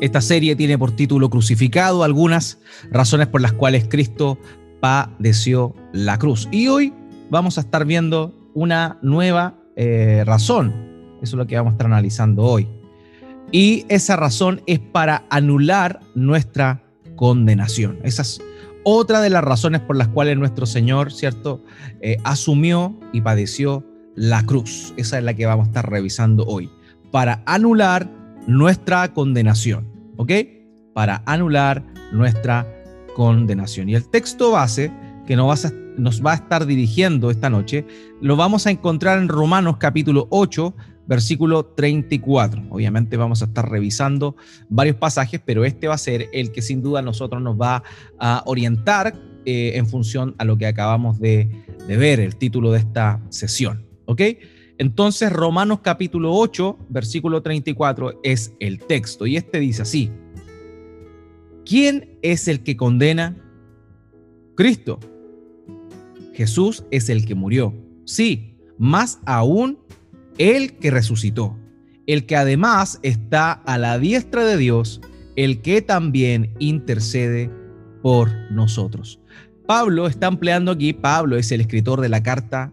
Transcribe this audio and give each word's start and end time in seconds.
Esta 0.00 0.22
serie 0.22 0.56
tiene 0.56 0.78
por 0.78 0.92
título 0.92 1.28
Crucificado 1.28 2.04
algunas 2.04 2.58
razones 2.90 3.26
por 3.26 3.42
las 3.42 3.52
cuales 3.52 3.86
Cristo 3.88 4.38
padeció 4.80 5.74
la 5.92 6.18
cruz. 6.18 6.48
Y 6.50 6.68
hoy 6.68 6.94
vamos 7.30 7.58
a 7.58 7.60
estar 7.60 7.84
viendo 7.84 8.34
una 8.54 8.98
nueva 9.02 9.54
eh, 9.76 10.24
razón. 10.26 10.72
Eso 11.22 11.36
es 11.36 11.38
lo 11.38 11.46
que 11.46 11.56
vamos 11.56 11.72
a 11.72 11.74
estar 11.74 11.86
analizando 11.86 12.44
hoy. 12.44 12.66
Y 13.52 13.84
esa 13.88 14.16
razón 14.16 14.62
es 14.66 14.78
para 14.78 15.24
anular 15.28 16.00
nuestra 16.14 16.82
condenación. 17.16 17.98
Esa 18.02 18.22
es 18.22 18.40
otra 18.84 19.20
de 19.20 19.28
las 19.28 19.44
razones 19.44 19.82
por 19.82 19.96
las 19.96 20.08
cuales 20.08 20.38
nuestro 20.38 20.64
Señor, 20.64 21.12
¿cierto?, 21.12 21.62
eh, 22.00 22.16
asumió 22.24 22.98
y 23.12 23.20
padeció 23.20 23.84
la 24.14 24.44
cruz. 24.46 24.94
Esa 24.96 25.18
es 25.18 25.24
la 25.24 25.34
que 25.34 25.44
vamos 25.44 25.66
a 25.66 25.70
estar 25.70 25.90
revisando 25.90 26.46
hoy. 26.46 26.70
Para 27.10 27.42
anular 27.44 28.08
nuestra 28.46 29.12
condenación. 29.12 29.89
¿Ok? 30.20 30.32
Para 30.92 31.22
anular 31.24 31.82
nuestra 32.12 32.66
condenación. 33.16 33.88
Y 33.88 33.94
el 33.94 34.06
texto 34.10 34.50
base 34.50 34.92
que 35.26 35.34
nos, 35.34 35.48
va 36.22 36.32
a 36.32 36.34
estar 36.34 36.66
dirigiendo 36.66 37.30
esta 37.30 37.48
noche 37.48 37.86
lo 38.20 38.36
vamos 38.36 38.66
a 38.66 38.70
encontrar 38.70 39.18
en 39.18 39.28
Romanos 39.28 39.78
capítulo 39.78 40.26
8, 40.28 40.74
versículo 41.06 41.64
34. 41.64 42.64
Obviamente 42.68 43.16
vamos 43.16 43.40
a 43.40 43.46
estar 43.46 43.70
revisando 43.70 44.36
varios 44.68 44.96
pasajes, 44.96 45.40
pero 45.42 45.64
este 45.64 45.88
va 45.88 45.94
a 45.94 45.98
ser 45.98 46.28
el 46.34 46.52
que 46.52 46.60
sin 46.60 46.82
duda 46.82 47.00
nosotros 47.00 47.40
nos 47.40 47.58
va 47.58 47.82
a 48.18 48.42
orientar 48.44 49.14
eh, 49.46 49.72
en 49.76 49.86
función 49.86 50.34
a 50.36 50.44
lo 50.44 50.58
que 50.58 50.66
acabamos 50.66 51.18
de, 51.18 51.48
de 51.88 51.96
ver, 51.96 52.20
el 52.20 52.36
título 52.36 52.72
de 52.72 52.80
esta 52.80 53.22
sesión. 53.30 53.86
¿Ok? 54.04 54.20
Entonces 54.80 55.30
Romanos 55.30 55.80
capítulo 55.82 56.32
8, 56.32 56.78
versículo 56.88 57.42
34 57.42 58.20
es 58.22 58.54
el 58.60 58.78
texto 58.78 59.26
y 59.26 59.36
este 59.36 59.60
dice 59.60 59.82
así, 59.82 60.10
¿quién 61.66 62.16
es 62.22 62.48
el 62.48 62.62
que 62.62 62.78
condena? 62.78 63.36
Cristo. 64.56 64.98
Jesús 66.32 66.82
es 66.90 67.10
el 67.10 67.26
que 67.26 67.34
murió. 67.34 67.74
Sí, 68.06 68.56
más 68.78 69.20
aún 69.26 69.78
el 70.38 70.78
que 70.78 70.90
resucitó, 70.90 71.58
el 72.06 72.24
que 72.24 72.36
además 72.36 73.00
está 73.02 73.52
a 73.52 73.76
la 73.76 73.98
diestra 73.98 74.46
de 74.46 74.56
Dios, 74.56 75.02
el 75.36 75.60
que 75.60 75.82
también 75.82 76.54
intercede 76.58 77.50
por 78.00 78.30
nosotros. 78.50 79.20
Pablo 79.66 80.06
está 80.06 80.28
empleando 80.28 80.72
aquí, 80.72 80.94
Pablo 80.94 81.36
es 81.36 81.52
el 81.52 81.60
escritor 81.60 82.00
de 82.00 82.08
la 82.08 82.22
carta 82.22 82.72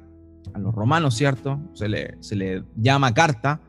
a 0.57 0.59
los 0.59 0.73
romanos, 0.73 1.15
¿cierto? 1.15 1.59
Se 1.73 1.87
le, 1.87 2.17
se 2.19 2.35
le 2.35 2.63
llama 2.75 3.13
carta 3.13 3.61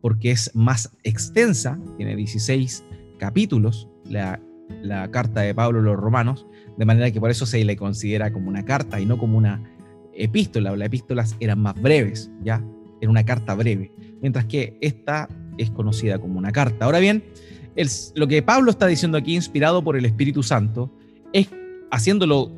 porque 0.00 0.30
es 0.30 0.54
más 0.54 0.96
extensa, 1.02 1.78
tiene 1.96 2.14
16 2.16 2.84
capítulos, 3.18 3.88
la, 4.04 4.40
la 4.82 5.10
carta 5.10 5.40
de 5.40 5.54
Pablo 5.54 5.80
a 5.80 5.82
los 5.82 5.96
romanos, 5.96 6.46
de 6.76 6.84
manera 6.84 7.10
que 7.10 7.20
por 7.20 7.30
eso 7.30 7.46
se 7.46 7.64
le 7.64 7.76
considera 7.76 8.32
como 8.32 8.48
una 8.48 8.64
carta 8.64 9.00
y 9.00 9.06
no 9.06 9.18
como 9.18 9.36
una 9.36 9.62
epístola. 10.14 10.74
Las 10.76 10.86
epístolas 10.86 11.36
eran 11.40 11.60
más 11.60 11.74
breves, 11.80 12.30
¿ya? 12.42 12.64
Era 13.00 13.10
una 13.10 13.24
carta 13.24 13.54
breve, 13.54 13.92
mientras 14.20 14.44
que 14.46 14.78
esta 14.80 15.28
es 15.56 15.70
conocida 15.70 16.18
como 16.18 16.38
una 16.38 16.52
carta. 16.52 16.84
Ahora 16.84 17.00
bien, 17.00 17.24
lo 18.14 18.28
que 18.28 18.42
Pablo 18.42 18.70
está 18.70 18.86
diciendo 18.86 19.18
aquí, 19.18 19.34
inspirado 19.34 19.82
por 19.82 19.96
el 19.96 20.04
Espíritu 20.04 20.42
Santo, 20.42 20.92
es 21.32 21.48
haciéndolo 21.90 22.52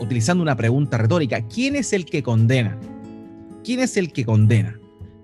utilizando 0.00 0.42
una 0.42 0.56
pregunta 0.56 0.98
retórica. 0.98 1.46
¿Quién 1.48 1.76
es 1.76 1.92
el 1.92 2.04
que 2.04 2.22
condena? 2.22 2.78
¿Quién 3.66 3.80
es 3.80 3.96
el 3.96 4.12
que 4.12 4.24
condena? 4.24 4.78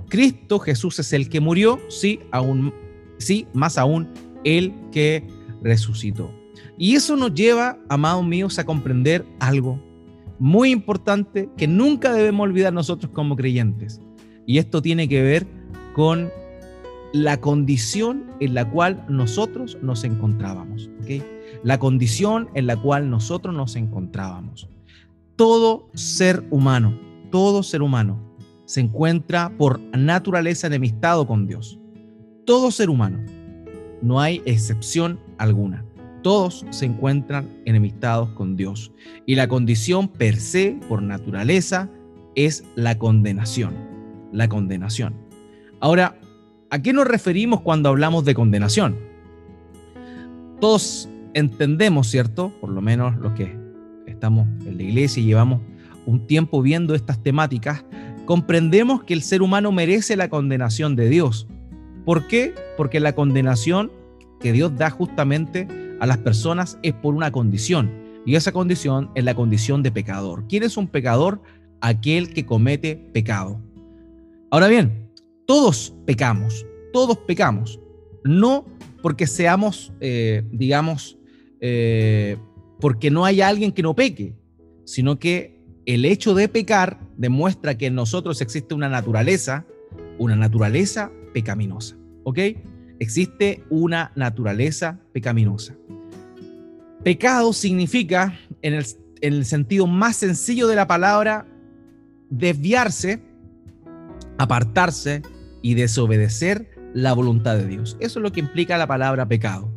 Cristo 0.08 0.58
Jesús 0.58 0.98
es 0.98 1.12
el 1.12 1.28
que 1.28 1.38
murió, 1.38 1.78
sí, 1.88 2.18
aún, 2.32 2.74
sí, 3.18 3.46
más 3.54 3.78
aún, 3.78 4.08
el 4.42 4.74
que 4.90 5.24
resucitó. 5.62 6.34
Y 6.76 6.96
eso 6.96 7.16
nos 7.16 7.34
lleva, 7.34 7.78
amados 7.88 8.26
míos, 8.26 8.58
a 8.58 8.64
comprender 8.64 9.24
algo 9.38 9.80
muy 10.40 10.72
importante 10.72 11.50
que 11.56 11.68
nunca 11.68 12.12
debemos 12.12 12.42
olvidar 12.42 12.72
nosotros 12.72 13.12
como 13.12 13.36
creyentes. 13.36 14.00
Y 14.44 14.58
esto 14.58 14.82
tiene 14.82 15.08
que 15.08 15.22
ver 15.22 15.46
con 15.94 16.28
la 17.12 17.40
condición 17.40 18.24
en 18.40 18.54
la 18.54 18.68
cual 18.68 19.04
nosotros 19.08 19.78
nos 19.82 20.02
encontrábamos. 20.02 20.90
La 21.62 21.78
condición 21.78 22.48
en 22.54 22.66
la 22.66 22.76
cual 22.76 23.08
nosotros 23.08 23.54
nos 23.54 23.76
encontrábamos. 23.76 24.68
Todo 25.36 25.90
ser 25.94 26.44
humano, 26.50 26.98
todo 27.30 27.62
ser 27.62 27.82
humano 27.82 28.31
se 28.72 28.80
encuentra 28.80 29.52
por 29.58 29.80
naturaleza 29.94 30.66
enemistado 30.66 31.26
con 31.26 31.46
Dios. 31.46 31.78
Todo 32.46 32.70
ser 32.70 32.88
humano, 32.88 33.22
no 34.00 34.18
hay 34.18 34.40
excepción 34.46 35.20
alguna. 35.36 35.84
Todos 36.22 36.64
se 36.70 36.86
encuentran 36.86 37.50
enemistados 37.66 38.30
con 38.30 38.56
Dios. 38.56 38.90
Y 39.26 39.34
la 39.34 39.46
condición 39.46 40.08
per 40.08 40.36
se, 40.36 40.80
por 40.88 41.02
naturaleza, 41.02 41.90
es 42.34 42.64
la 42.74 42.96
condenación. 42.96 43.74
La 44.32 44.48
condenación. 44.48 45.16
Ahora, 45.80 46.18
¿a 46.70 46.80
qué 46.80 46.94
nos 46.94 47.06
referimos 47.06 47.60
cuando 47.60 47.90
hablamos 47.90 48.24
de 48.24 48.32
condenación? 48.32 48.96
Todos 50.62 51.10
entendemos, 51.34 52.08
¿cierto? 52.08 52.50
Por 52.58 52.70
lo 52.70 52.80
menos 52.80 53.18
los 53.18 53.34
que 53.34 53.54
estamos 54.06 54.48
en 54.64 54.78
la 54.78 54.82
iglesia 54.82 55.22
y 55.22 55.26
llevamos 55.26 55.60
un 56.06 56.26
tiempo 56.26 56.62
viendo 56.62 56.94
estas 56.94 57.22
temáticas, 57.22 57.84
comprendemos 58.24 59.04
que 59.04 59.14
el 59.14 59.22
ser 59.22 59.42
humano 59.42 59.72
merece 59.72 60.16
la 60.16 60.28
condenación 60.28 60.96
de 60.96 61.08
Dios. 61.08 61.46
¿Por 62.04 62.26
qué? 62.26 62.54
Porque 62.76 63.00
la 63.00 63.14
condenación 63.14 63.90
que 64.40 64.52
Dios 64.52 64.76
da 64.76 64.90
justamente 64.90 65.68
a 66.00 66.06
las 66.06 66.18
personas 66.18 66.78
es 66.82 66.92
por 66.92 67.14
una 67.14 67.30
condición. 67.30 67.90
Y 68.26 68.34
esa 68.36 68.52
condición 68.52 69.10
es 69.14 69.24
la 69.24 69.34
condición 69.34 69.82
de 69.82 69.92
pecador. 69.92 70.46
¿Quién 70.48 70.62
es 70.62 70.76
un 70.76 70.88
pecador? 70.88 71.40
Aquel 71.80 72.32
que 72.32 72.46
comete 72.46 72.96
pecado. 73.12 73.60
Ahora 74.50 74.68
bien, 74.68 75.10
todos 75.46 75.94
pecamos, 76.06 76.66
todos 76.92 77.18
pecamos. 77.18 77.80
No 78.24 78.64
porque 79.00 79.26
seamos, 79.26 79.92
eh, 80.00 80.44
digamos, 80.52 81.18
eh, 81.60 82.36
porque 82.80 83.10
no 83.10 83.24
hay 83.24 83.40
alguien 83.40 83.72
que 83.72 83.82
no 83.82 83.94
peque, 83.94 84.34
sino 84.84 85.18
que 85.18 85.60
el 85.86 86.04
hecho 86.04 86.34
de 86.34 86.48
pecar 86.48 87.00
demuestra 87.22 87.78
que 87.78 87.86
en 87.86 87.94
nosotros 87.94 88.40
existe 88.40 88.74
una 88.74 88.88
naturaleza, 88.88 89.64
una 90.18 90.34
naturaleza 90.34 91.12
pecaminosa. 91.32 91.96
¿Ok? 92.24 92.38
Existe 92.98 93.62
una 93.70 94.10
naturaleza 94.16 94.98
pecaminosa. 95.12 95.76
Pecado 97.04 97.52
significa, 97.52 98.36
en 98.60 98.74
el, 98.74 98.84
en 99.20 99.34
el 99.34 99.44
sentido 99.44 99.86
más 99.86 100.16
sencillo 100.16 100.66
de 100.66 100.74
la 100.74 100.88
palabra, 100.88 101.46
desviarse, 102.28 103.22
apartarse 104.38 105.22
y 105.62 105.74
desobedecer 105.74 106.70
la 106.92 107.12
voluntad 107.12 107.56
de 107.56 107.68
Dios. 107.68 107.96
Eso 108.00 108.18
es 108.18 108.22
lo 108.22 108.32
que 108.32 108.40
implica 108.40 108.78
la 108.78 108.88
palabra 108.88 109.28
pecado. 109.28 109.72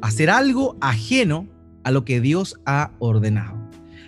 Hacer 0.00 0.30
algo 0.30 0.78
ajeno 0.80 1.46
a 1.82 1.90
lo 1.90 2.06
que 2.06 2.22
Dios 2.22 2.58
ha 2.64 2.92
ordenado. 3.00 3.63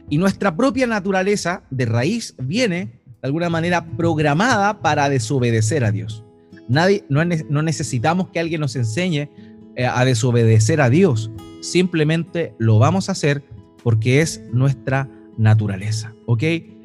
Y 0.09 0.19
nuestra 0.19 0.57
propia 0.57 0.87
naturaleza 0.87 1.63
de 1.71 1.87
raíz 1.87 2.35
viene 2.39 3.01
de 3.05 3.29
alguna 3.29 3.51
manera 3.51 3.85
programada 3.97 4.81
para 4.81 5.09
desobedecer 5.09 5.85
a 5.85 5.91
Dios. 5.91 6.25
Nadie, 6.69 7.05
no, 7.09 7.23
no 7.25 7.63
necesitamos 7.63 8.29
que 8.29 8.41
alguien 8.41 8.61
nos 8.61 8.77
enseñe 8.77 9.29
eh, 9.75 9.87
a 9.87 10.05
desobedecer 10.05 10.81
a 10.81 10.91
Dios. 10.91 11.31
Simplemente 11.61 12.55
lo 12.59 12.79
vamos 12.79 13.09
a 13.09 13.13
hacer 13.13 13.43
porque 13.83 14.21
es 14.21 14.43
nuestra 14.53 15.09
naturaleza, 15.37 16.15
¿ok? 16.27 16.43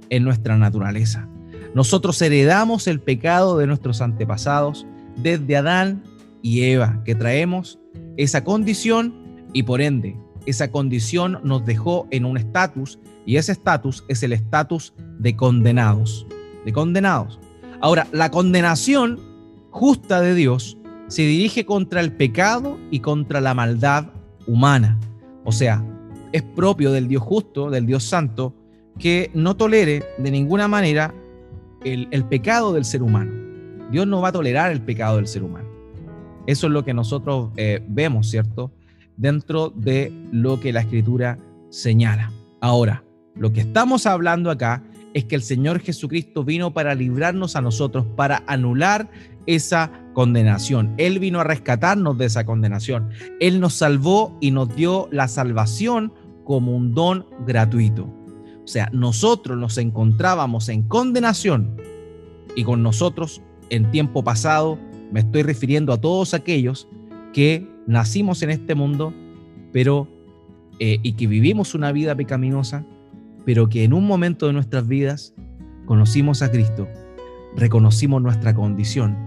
Es 0.10 0.22
nuestra 0.22 0.58
naturaleza. 0.58 1.28
Nosotros 1.74 2.22
heredamos 2.22 2.88
el 2.88 3.00
pecado 3.00 3.58
de 3.58 3.68
nuestros 3.68 4.02
antepasados 4.02 4.86
desde 5.18 5.56
Adán 5.56 6.04
y 6.42 6.64
Eva, 6.64 7.02
que 7.06 7.16
traemos 7.16 7.80
esa 8.18 8.44
condición 8.44 9.14
y 9.54 9.64
por 9.64 9.82
ende 9.82 10.18
esa 10.46 10.72
condición 10.72 11.40
nos 11.44 11.66
dejó 11.66 12.08
en 12.12 12.26
un 12.26 12.38
estatus 12.38 13.00
y 13.26 13.38
ese 13.38 13.52
estatus 13.52 14.04
es 14.08 14.24
el 14.24 14.34
estatus 14.34 14.94
de 15.20 15.36
condenados, 15.36 16.26
de 16.66 16.74
condenados. 16.74 17.40
Ahora, 17.82 18.08
la 18.12 18.32
condenación 18.32 19.20
justa 19.70 20.22
de 20.22 20.36
Dios 20.36 20.78
se 21.08 21.24
dirige 21.24 21.66
contra 21.66 22.02
el 22.02 22.14
pecado 22.14 22.78
y 22.90 23.00
contra 23.00 23.42
la 23.42 23.54
maldad 23.54 24.08
humana. 24.48 25.00
O 25.44 25.52
sea, 25.52 25.84
es 26.32 26.44
propio 26.44 26.92
del 26.92 27.08
Dios 27.08 27.24
justo, 27.24 27.70
del 27.70 27.86
Dios 27.86 28.04
santo, 28.04 28.56
que 28.98 29.32
no 29.34 29.56
tolere 29.56 30.04
de 30.18 30.32
ninguna 30.32 30.68
manera 30.68 31.14
el, 31.84 32.26
pecado 32.26 32.74
del 32.74 32.86
ser 32.86 33.02
humano. 33.02 33.32
Dios 33.92 34.08
no 34.08 34.22
va 34.22 34.30
a 34.30 34.32
tolerar 34.32 34.72
el 34.72 34.82
pecado 34.82 35.18
del 35.18 35.28
ser 35.28 35.44
humano. 35.44 35.68
Eso 36.48 36.68
es 36.68 36.74
lo 36.74 36.86
que 36.86 36.94
nosotros 36.94 37.52
eh, 37.58 37.84
vemos, 37.88 38.30
¿cierto? 38.30 38.72
Dentro 39.18 39.70
de 39.70 40.12
lo 40.32 40.60
que 40.60 40.72
la 40.74 40.82
escritura 40.82 41.38
señala. 41.70 42.32
Ahora, 42.62 43.04
lo 43.36 43.54
que 43.54 43.62
estamos 43.62 44.06
hablando 44.06 44.52
acá 44.52 44.84
es 45.14 45.26
que 45.26 45.36
el 45.36 45.42
Señor 45.42 45.80
Jesucristo 45.80 46.44
vino 46.44 46.74
para 46.74 46.96
librarnos 46.96 47.56
a 47.56 47.62
nosotros, 47.62 48.06
para 48.16 48.44
anular 48.48 49.10
esa 49.46 49.92
condenación. 50.14 50.94
Él 50.98 51.20
vino 51.20 51.40
a 51.40 51.44
rescatarnos 51.44 52.18
de 52.18 52.26
esa 52.26 52.46
condenación. 52.46 53.10
Él 53.40 53.60
nos 53.60 53.74
salvó 53.74 54.38
y 54.40 54.52
nos 54.52 54.74
dio 54.76 55.08
la 55.12 55.28
salvación 55.28 56.14
como 56.44 56.76
un 56.76 56.94
don 56.94 57.26
gratuito. 57.46 58.04
O 58.64 58.68
sea, 58.68 58.90
nosotros 58.94 59.58
nos 59.58 59.78
encontrábamos 59.78 60.70
en 60.70 60.84
condenación 60.84 61.76
y 62.56 62.64
con 62.64 62.84
nosotros 62.84 63.42
en 63.70 63.90
tiempo 63.92 64.24
pasado 64.24 64.78
me 65.12 65.22
estoy 65.22 65.44
refiriendo 65.44 65.94
a 65.94 66.00
todos 66.00 66.34
aquellos 66.34 66.88
que 67.34 67.68
nacimos 67.88 68.42
en 68.44 68.52
este 68.52 68.76
mundo, 68.76 69.14
pero 69.72 70.08
eh, 70.80 71.00
y 71.04 71.14
que 71.14 71.28
vivimos 71.28 71.74
una 71.74 71.92
vida 71.92 72.16
pecaminosa, 72.16 72.86
pero 73.46 73.70
que 73.70 73.84
en 73.84 73.94
un 73.94 74.06
momento 74.06 74.48
de 74.48 74.54
nuestras 74.54 74.88
vidas 74.88 75.34
conocimos 75.86 76.42
a 76.42 76.52
Cristo, 76.52 76.88
reconocimos 77.56 78.22
nuestra 78.22 78.54
condición. 78.54 79.18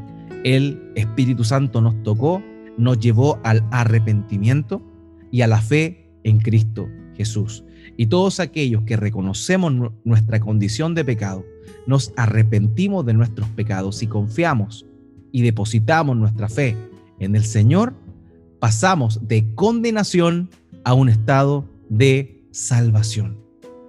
El 0.44 0.92
Espíritu 0.94 1.44
Santo 1.44 1.80
nos 1.80 2.02
tocó, 2.02 2.42
nos 2.76 2.98
llevó 2.98 3.38
al 3.44 3.64
arrepentimiento 3.70 4.82
y 5.30 5.42
a 5.42 5.46
la 5.46 5.60
fe 5.60 6.10
en 6.22 6.38
Cristo 6.38 6.88
Jesús. 7.16 7.64
Y 7.96 8.06
todos 8.06 8.40
aquellos 8.40 8.82
que 8.82 8.96
reconocemos 8.96 9.72
nuestra 10.04 10.40
condición 10.40 10.94
de 10.94 11.04
pecado, 11.04 11.44
nos 11.86 12.12
arrepentimos 12.16 13.04
de 13.06 13.14
nuestros 13.14 13.48
pecados 13.50 14.02
y 14.02 14.06
confiamos 14.06 14.86
y 15.32 15.42
depositamos 15.42 16.16
nuestra 16.16 16.48
fe 16.48 16.76
en 17.18 17.36
el 17.36 17.44
Señor, 17.44 17.94
pasamos 18.58 19.26
de 19.26 19.54
condenación 19.54 20.50
a 20.84 20.94
un 20.94 21.08
estado 21.08 21.68
de 21.88 22.46
salvación, 22.50 23.38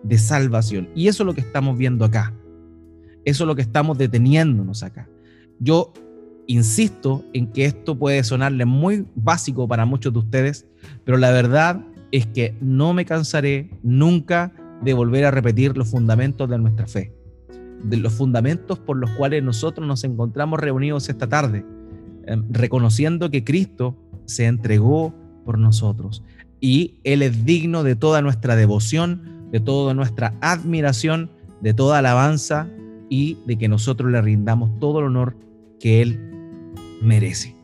de 0.07 0.17
salvación. 0.17 0.89
Y 0.95 1.07
eso 1.07 1.23
es 1.23 1.27
lo 1.27 1.33
que 1.33 1.41
estamos 1.41 1.77
viendo 1.77 2.05
acá. 2.05 2.33
Eso 3.25 3.43
es 3.43 3.47
lo 3.47 3.55
que 3.55 3.63
estamos 3.63 3.97
deteniéndonos 3.97 4.83
acá. 4.83 5.09
Yo 5.59 5.93
insisto 6.47 7.23
en 7.33 7.47
que 7.47 7.65
esto 7.65 7.97
puede 7.97 8.23
sonarle 8.23 8.65
muy 8.65 9.05
básico 9.15 9.67
para 9.67 9.85
muchos 9.85 10.13
de 10.13 10.19
ustedes, 10.19 10.67
pero 11.03 11.17
la 11.17 11.31
verdad 11.31 11.83
es 12.11 12.27
que 12.27 12.55
no 12.61 12.93
me 12.93 13.05
cansaré 13.05 13.71
nunca 13.81 14.53
de 14.83 14.93
volver 14.93 15.25
a 15.25 15.31
repetir 15.31 15.75
los 15.75 15.89
fundamentos 15.89 16.47
de 16.49 16.57
nuestra 16.59 16.85
fe, 16.85 17.11
de 17.83 17.97
los 17.97 18.13
fundamentos 18.13 18.77
por 18.77 18.97
los 18.97 19.09
cuales 19.11 19.43
nosotros 19.43 19.87
nos 19.87 20.03
encontramos 20.03 20.59
reunidos 20.59 21.09
esta 21.09 21.27
tarde, 21.27 21.65
em, 22.27 22.43
reconociendo 22.51 23.31
que 23.31 23.43
Cristo 23.43 23.97
se 24.25 24.45
entregó 24.45 25.15
por 25.45 25.57
nosotros 25.57 26.23
y 26.59 26.99
Él 27.03 27.21
es 27.21 27.45
digno 27.45 27.83
de 27.83 27.95
toda 27.95 28.21
nuestra 28.21 28.55
devoción, 28.55 29.34
de 29.51 29.59
toda 29.59 29.93
nuestra 29.93 30.33
admiración, 30.41 31.29
de 31.61 31.73
toda 31.73 31.99
alabanza 31.99 32.67
y 33.09 33.37
de 33.45 33.57
que 33.57 33.67
nosotros 33.67 34.11
le 34.11 34.21
rindamos 34.21 34.79
todo 34.79 34.99
el 34.99 35.05
honor 35.05 35.35
que 35.79 36.01
Él 36.01 36.73
merece. 37.01 37.55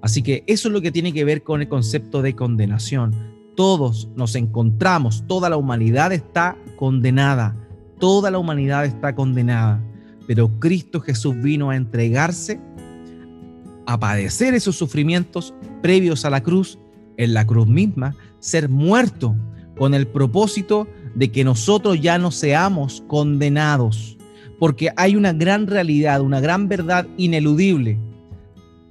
Así 0.00 0.22
que 0.22 0.44
eso 0.46 0.68
es 0.68 0.72
lo 0.72 0.80
que 0.80 0.92
tiene 0.92 1.12
que 1.12 1.24
ver 1.24 1.42
con 1.42 1.60
el 1.60 1.68
concepto 1.68 2.22
de 2.22 2.34
condenación 2.34 3.38
todos 3.58 4.08
nos 4.14 4.36
encontramos, 4.36 5.24
toda 5.26 5.50
la 5.50 5.56
humanidad 5.56 6.12
está 6.12 6.56
condenada, 6.76 7.56
toda 7.98 8.30
la 8.30 8.38
humanidad 8.38 8.84
está 8.84 9.16
condenada, 9.16 9.82
pero 10.28 10.60
Cristo 10.60 11.00
Jesús 11.00 11.34
vino 11.42 11.70
a 11.70 11.74
entregarse, 11.74 12.60
a 13.84 13.98
padecer 13.98 14.54
esos 14.54 14.76
sufrimientos 14.76 15.54
previos 15.82 16.24
a 16.24 16.30
la 16.30 16.40
cruz, 16.40 16.78
en 17.16 17.34
la 17.34 17.44
cruz 17.48 17.66
misma, 17.66 18.14
ser 18.38 18.68
muerto 18.68 19.34
con 19.76 19.92
el 19.92 20.06
propósito 20.06 20.86
de 21.14 21.30
que 21.30 21.44
nosotros 21.44 22.00
ya 22.00 22.18
no 22.18 22.30
seamos 22.30 23.02
condenados, 23.06 24.16
porque 24.58 24.90
hay 24.96 25.16
una 25.16 25.32
gran 25.32 25.66
realidad, 25.66 26.20
una 26.20 26.40
gran 26.40 26.68
verdad 26.68 27.06
ineludible. 27.16 27.98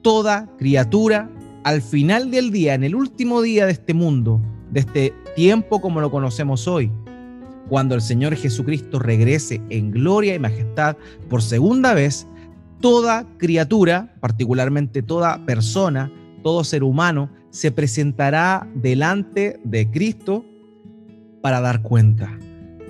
Toda 0.02 0.50
criatura 0.58 1.30
al 1.64 1.82
final 1.82 2.32
del 2.32 2.52
día, 2.52 2.76
en 2.76 2.86
el 2.86 2.96
último 2.96 3.42
día 3.42 3.66
de 3.66 3.74
este 3.74 3.94
mundo, 3.94 4.42
de 4.72 4.80
este 4.80 5.14
tiempo 5.36 5.82
como 5.82 6.00
lo 6.00 6.10
conocemos 6.10 6.68
hoy, 6.68 6.90
cuando 7.68 7.96
el 7.96 8.02
Señor 8.02 8.36
Jesucristo 8.36 9.00
regrese 9.00 9.62
en 9.70 9.92
gloria 9.92 10.34
y 10.34 10.40
majestad 10.40 10.96
por 11.30 11.42
segunda 11.42 11.94
vez, 11.94 12.26
toda 12.80 13.26
criatura, 13.38 14.16
particularmente 14.22 15.02
toda 15.02 15.46
persona, 15.46 16.12
todo 16.42 16.64
ser 16.64 16.84
humano, 16.84 17.30
se 17.50 17.72
presentará 17.72 18.66
delante 18.76 19.60
de 19.64 19.90
Cristo 19.92 20.46
para 21.48 21.62
dar 21.62 21.82
cuenta. 21.82 22.38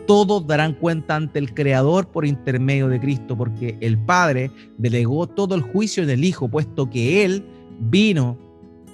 Todos 0.07 0.48
darán 0.48 0.74
cuenta 0.74 1.15
ante 1.15 1.38
el 1.38 1.54
Creador 1.54 2.09
por 2.09 2.25
intermedio 2.25 2.88
de 2.88 3.00
Cristo, 3.00 3.38
porque 3.38 3.77
el 3.81 4.00
Padre 4.00 4.50
delegó 4.80 5.27
todo 5.27 5.54
el 5.54 5.62
juicio 5.62 6.01
en 6.01 6.09
el 6.09 6.25
Hijo, 6.25 6.50
puesto 6.50 6.89
que 6.89 7.24
Él 7.24 7.45
vino 7.80 8.36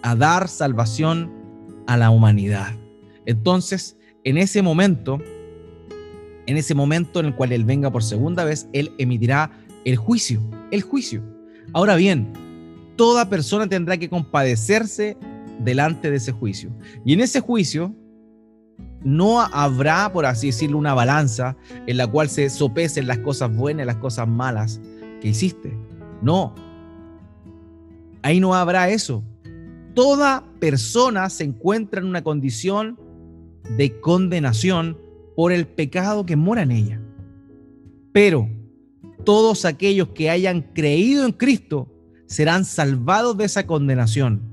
a 0.02 0.18
dar 0.18 0.50
salvación 0.50 1.32
a 1.88 1.96
la 1.96 2.10
humanidad. 2.10 2.74
Entonces, 3.26 3.96
en 4.26 4.38
ese 4.38 4.62
momento, 4.62 5.22
en 6.46 6.58
ese 6.58 6.76
momento 6.76 7.22
en 7.22 7.28
el 7.28 7.36
cual 7.36 7.54
Él 7.54 7.64
venga 7.64 7.90
por 7.90 8.04
segunda 8.04 8.44
vez, 8.44 8.68
Él 8.74 8.92
emitirá 8.98 9.50
el 9.86 9.96
juicio, 9.96 10.42
el 10.72 10.82
juicio. 10.82 11.24
Ahora 11.72 11.96
bien, 11.96 12.34
toda 12.98 13.30
persona 13.30 13.66
tendrá 13.70 13.96
que 13.96 14.10
compadecerse 14.10 15.16
delante 15.60 16.12
de 16.12 16.18
ese 16.18 16.34
juicio. 16.34 16.70
Y 17.06 17.14
en 17.14 17.22
ese 17.22 17.40
juicio 17.40 17.96
no 19.04 19.42
habrá, 19.42 20.12
por 20.12 20.26
así 20.26 20.48
decirlo, 20.48 20.78
una 20.78 20.94
balanza 20.94 21.56
en 21.88 21.98
la 21.98 22.08
cual 22.08 22.30
se 22.30 22.50
sopesen 22.50 23.08
las 23.08 23.20
cosas 23.20 23.56
buenas 23.56 23.84
y 23.84 23.88
las 23.88 23.98
cosas 23.98 24.28
malas 24.28 24.80
que 25.22 25.30
hiciste. 25.30 25.78
No. 26.22 26.56
Ahí 28.22 28.40
no 28.40 28.56
habrá 28.56 28.90
eso. 28.90 29.24
Toda 29.94 30.44
persona 30.60 31.30
se 31.30 31.44
encuentra 31.44 32.02
en 32.02 32.08
una 32.08 32.24
condición 32.24 32.98
de 33.78 34.00
condenación 34.00 34.98
por 35.36 35.52
el 35.52 35.68
pecado 35.68 36.26
que 36.26 36.36
mora 36.36 36.64
en 36.64 36.72
ella. 36.72 37.02
Pero 38.12 38.50
todos 39.26 39.66
aquellos 39.66 40.10
que 40.10 40.30
hayan 40.30 40.62
creído 40.62 41.26
en 41.26 41.32
Cristo 41.32 41.88
serán 42.26 42.66
salvados 42.66 43.38
de 43.38 43.46
esa 43.46 43.68
condenación. 43.68 44.53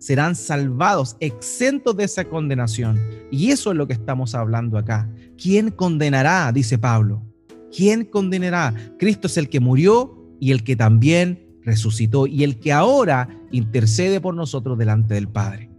Serán 0.00 0.34
salvados, 0.34 1.16
exentos 1.20 1.96
de 1.96 2.04
esa 2.04 2.24
condenación. 2.24 2.98
Y 3.30 3.50
eso 3.52 3.70
es 3.70 3.76
lo 3.76 3.86
que 3.86 3.92
estamos 3.92 4.34
hablando 4.34 4.76
acá. 4.76 5.08
¿Quién 5.40 5.70
condenará? 5.70 6.50
Dice 6.52 6.76
Pablo. 6.76 7.22
¿Quién 7.70 8.04
condenará? 8.04 8.74
Cristo 8.98 9.28
es 9.28 9.36
el 9.36 9.48
que 9.48 9.60
murió 9.60 10.18
y 10.40 10.50
el 10.50 10.64
que 10.64 10.74
también 10.74 11.46
resucitó 11.62 12.26
y 12.26 12.42
el 12.42 12.58
que 12.58 12.72
ahora 12.72 13.28
intercede 13.52 14.20
por 14.20 14.34
nosotros 14.34 14.76
delante 14.76 15.14
del 15.14 15.28
Padre. 15.28 15.70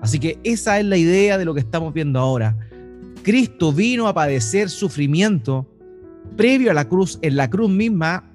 Así 0.00 0.18
que 0.18 0.40
esa 0.42 0.80
es 0.80 0.86
la 0.86 0.96
idea 0.96 1.38
de 1.38 1.44
lo 1.44 1.54
que 1.54 1.60
estamos 1.60 1.92
viendo 1.92 2.18
ahora. 2.18 2.56
Cristo 3.22 3.72
vino 3.72 4.08
a 4.08 4.14
padecer 4.14 4.70
sufrimiento 4.70 5.66
previo 6.36 6.70
a 6.70 6.74
la 6.74 6.88
cruz, 6.88 7.18
en 7.22 7.36
la 7.36 7.50
cruz 7.50 7.70
misma, 7.70 8.32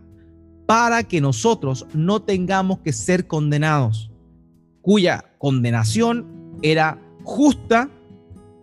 para 0.65 1.03
que 1.03 1.21
nosotros 1.21 1.85
no 1.93 2.21
tengamos 2.21 2.79
que 2.79 2.93
ser 2.93 3.27
condenados, 3.27 4.11
cuya 4.83 5.25
condenación 5.39 6.59
era 6.61 6.99
justa 7.23 7.89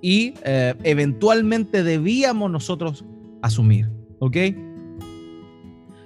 y 0.00 0.34
eh, 0.44 0.74
eventualmente 0.84 1.82
debíamos 1.82 2.50
nosotros 2.50 3.04
asumir. 3.42 3.90
¿Ok? 4.20 4.36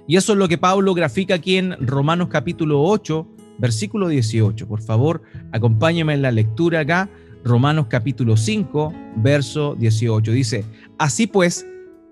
Y 0.07 0.15
eso 0.15 0.33
es 0.33 0.39
lo 0.39 0.47
que 0.47 0.57
Pablo 0.57 0.93
grafica 0.93 1.35
aquí 1.35 1.57
en 1.57 1.75
Romanos 1.85 2.29
capítulo 2.31 2.81
8, 2.81 3.27
versículo 3.57 4.07
18. 4.07 4.67
Por 4.67 4.81
favor, 4.81 5.21
acompáñame 5.51 6.13
en 6.13 6.21
la 6.21 6.31
lectura 6.31 6.79
acá. 6.81 7.09
Romanos 7.43 7.87
capítulo 7.89 8.37
5, 8.37 8.93
verso 9.17 9.75
18. 9.75 10.31
Dice, 10.31 10.63
así 10.97 11.27
pues, 11.27 11.67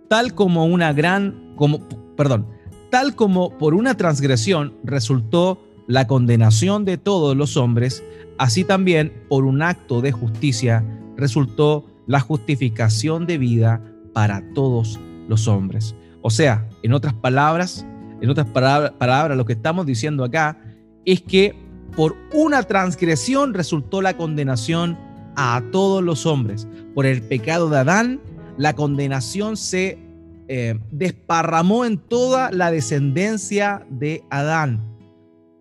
tal 0.09 0.33
como 0.35 0.65
una 0.65 0.91
gran, 0.91 1.53
como, 1.55 1.87
perdón, 2.17 2.47
tal 2.91 3.15
como 3.15 3.57
por 3.57 3.73
una 3.73 3.95
transgresión 3.95 4.73
resultó 4.83 5.59
la 5.87 6.07
condenación 6.07 6.85
de 6.85 6.97
todos 6.97 7.35
los 7.35 7.57
hombres, 7.57 8.03
así 8.37 8.63
también 8.63 9.13
por 9.29 9.45
un 9.45 9.61
acto 9.61 10.01
de 10.01 10.11
justicia 10.11 10.83
resultó 11.17 11.85
la 12.07 12.19
justificación 12.19 13.25
de 13.25 13.37
vida 13.37 13.81
para 14.13 14.43
todos 14.53 14.99
los 15.27 15.47
hombres. 15.47 15.95
O 16.21 16.29
sea, 16.29 16.67
en 16.83 16.93
otras 16.93 17.13
palabras, 17.13 17.85
en 18.21 18.29
otras 18.29 18.47
palabras, 18.47 19.37
lo 19.37 19.45
que 19.45 19.53
estamos 19.53 19.85
diciendo 19.85 20.23
acá 20.23 20.57
es 21.05 21.21
que 21.21 21.55
por 21.95 22.15
una 22.33 22.63
transgresión 22.63 23.53
resultó 23.53 24.01
la 24.01 24.15
condenación 24.15 24.97
a 25.35 25.61
todos 25.71 26.03
los 26.03 26.25
hombres. 26.25 26.67
Por 26.95 27.05
el 27.05 27.21
pecado 27.21 27.69
de 27.69 27.79
Adán, 27.79 28.21
la 28.57 28.73
condenación 28.73 29.57
se 29.57 29.99
eh, 30.47 30.79
desparramó 30.91 31.85
en 31.85 31.97
toda 31.97 32.51
la 32.51 32.71
descendencia 32.71 33.85
de 33.89 34.23
Adán. 34.29 34.92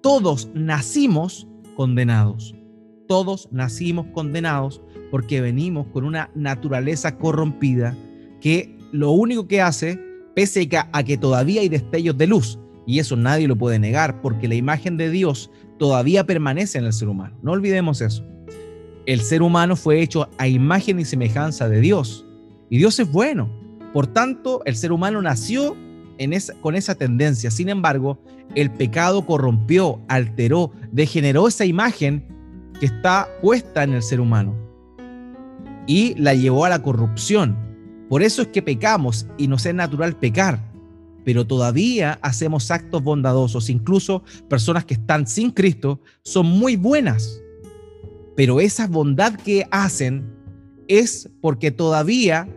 Todos 0.02 0.50
nacimos 0.52 1.46
condenados. 1.76 2.54
Todos 3.06 3.48
nacimos 3.52 4.06
condenados 4.12 4.82
porque 5.12 5.40
venimos 5.40 5.86
con 5.92 6.04
una 6.04 6.28
naturaleza 6.34 7.18
corrompida 7.18 7.96
que 8.40 8.76
lo 8.90 9.12
único 9.12 9.46
que 9.46 9.60
hace 9.60 10.00
pese 10.34 10.68
a 10.92 11.02
que 11.04 11.16
todavía 11.16 11.60
hay 11.60 11.68
destellos 11.68 12.18
de 12.18 12.26
luz. 12.26 12.58
Y 12.84 12.98
eso 12.98 13.14
nadie 13.14 13.46
lo 13.46 13.54
puede 13.54 13.78
negar, 13.78 14.20
porque 14.22 14.48
la 14.48 14.56
imagen 14.56 14.96
de 14.96 15.08
Dios 15.08 15.50
todavía 15.78 16.26
permanece 16.26 16.78
en 16.78 16.84
el 16.84 16.92
ser 16.92 17.08
humano. 17.08 17.36
No 17.42 17.52
olvidemos 17.52 18.00
eso. 18.00 18.24
El 19.06 19.20
ser 19.20 19.40
humano 19.40 19.76
fue 19.76 20.00
hecho 20.00 20.28
a 20.36 20.48
imagen 20.48 20.98
y 20.98 21.04
semejanza 21.04 21.68
de 21.68 21.80
Dios. 21.80 22.26
Y 22.70 22.78
Dios 22.78 22.98
es 22.98 23.10
bueno. 23.10 23.48
Por 23.92 24.08
tanto, 24.08 24.62
el 24.64 24.74
ser 24.74 24.90
humano 24.90 25.22
nació 25.22 25.76
con 26.60 26.74
esa 26.76 26.94
tendencia. 26.94 27.50
Sin 27.50 27.68
embargo, 27.68 28.18
el 28.54 28.70
pecado 28.70 29.24
corrompió, 29.24 30.00
alteró, 30.08 30.72
degeneró 30.90 31.48
esa 31.48 31.64
imagen 31.64 32.26
que 32.78 32.86
está 32.86 33.28
puesta 33.40 33.82
en 33.84 33.92
el 33.94 34.02
ser 34.02 34.20
humano 34.20 34.54
y 35.86 36.14
la 36.14 36.34
llevó 36.34 36.64
a 36.64 36.68
la 36.68 36.82
corrupción. 36.82 37.56
Por 38.08 38.22
eso 38.22 38.42
es 38.42 38.48
que 38.48 38.62
pecamos 38.62 39.26
y 39.38 39.48
nos 39.48 39.64
es 39.66 39.74
natural 39.74 40.16
pecar, 40.16 40.60
pero 41.24 41.46
todavía 41.46 42.18
hacemos 42.22 42.70
actos 42.70 43.02
bondadosos. 43.02 43.70
Incluso 43.70 44.22
personas 44.48 44.84
que 44.84 44.94
están 44.94 45.26
sin 45.26 45.50
Cristo 45.50 46.00
son 46.22 46.46
muy 46.46 46.76
buenas, 46.76 47.40
pero 48.36 48.60
esa 48.60 48.86
bondad 48.86 49.34
que 49.36 49.66
hacen 49.70 50.30
es 50.88 51.30
porque 51.40 51.70
todavía 51.70 52.48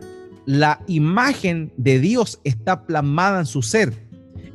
la 0.46 0.82
imagen 0.88 1.72
de 1.78 2.00
Dios 2.00 2.40
está 2.44 2.86
plasmada 2.86 3.40
en 3.40 3.46
su 3.46 3.62
ser. 3.62 3.94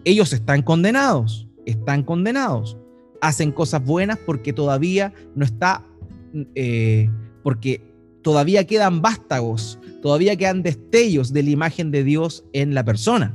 Ellos 0.04 0.32
están 0.32 0.62
condenados, 0.62 1.49
están 1.66 2.02
condenados. 2.02 2.76
Hacen 3.20 3.52
cosas 3.52 3.85
buenas 3.85 4.18
porque 4.18 4.52
todavía 4.52 5.12
no 5.35 5.44
está, 5.44 5.85
eh, 6.54 7.11
porque 7.42 7.82
todavía 8.23 8.66
quedan 8.66 9.02
vástagos, 9.02 9.78
todavía 10.00 10.37
quedan 10.37 10.62
destellos 10.62 11.32
de 11.32 11.42
la 11.42 11.50
imagen 11.50 11.90
de 11.90 12.04
Dios 12.04 12.44
en 12.52 12.75
la 12.75 12.85
persona. 12.85 13.35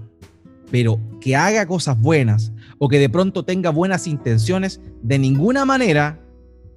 Pero 0.72 1.00
que 1.22 1.36
haga 1.36 1.68
cosas 1.68 2.00
buenas 2.00 2.52
o 2.80 2.88
que 2.90 3.00
de 3.00 3.10
pronto 3.10 3.44
tenga 3.44 3.70
buenas 3.70 4.08
intenciones, 4.08 4.82
de 5.04 5.20
ninguna 5.20 5.66
manera 5.66 6.20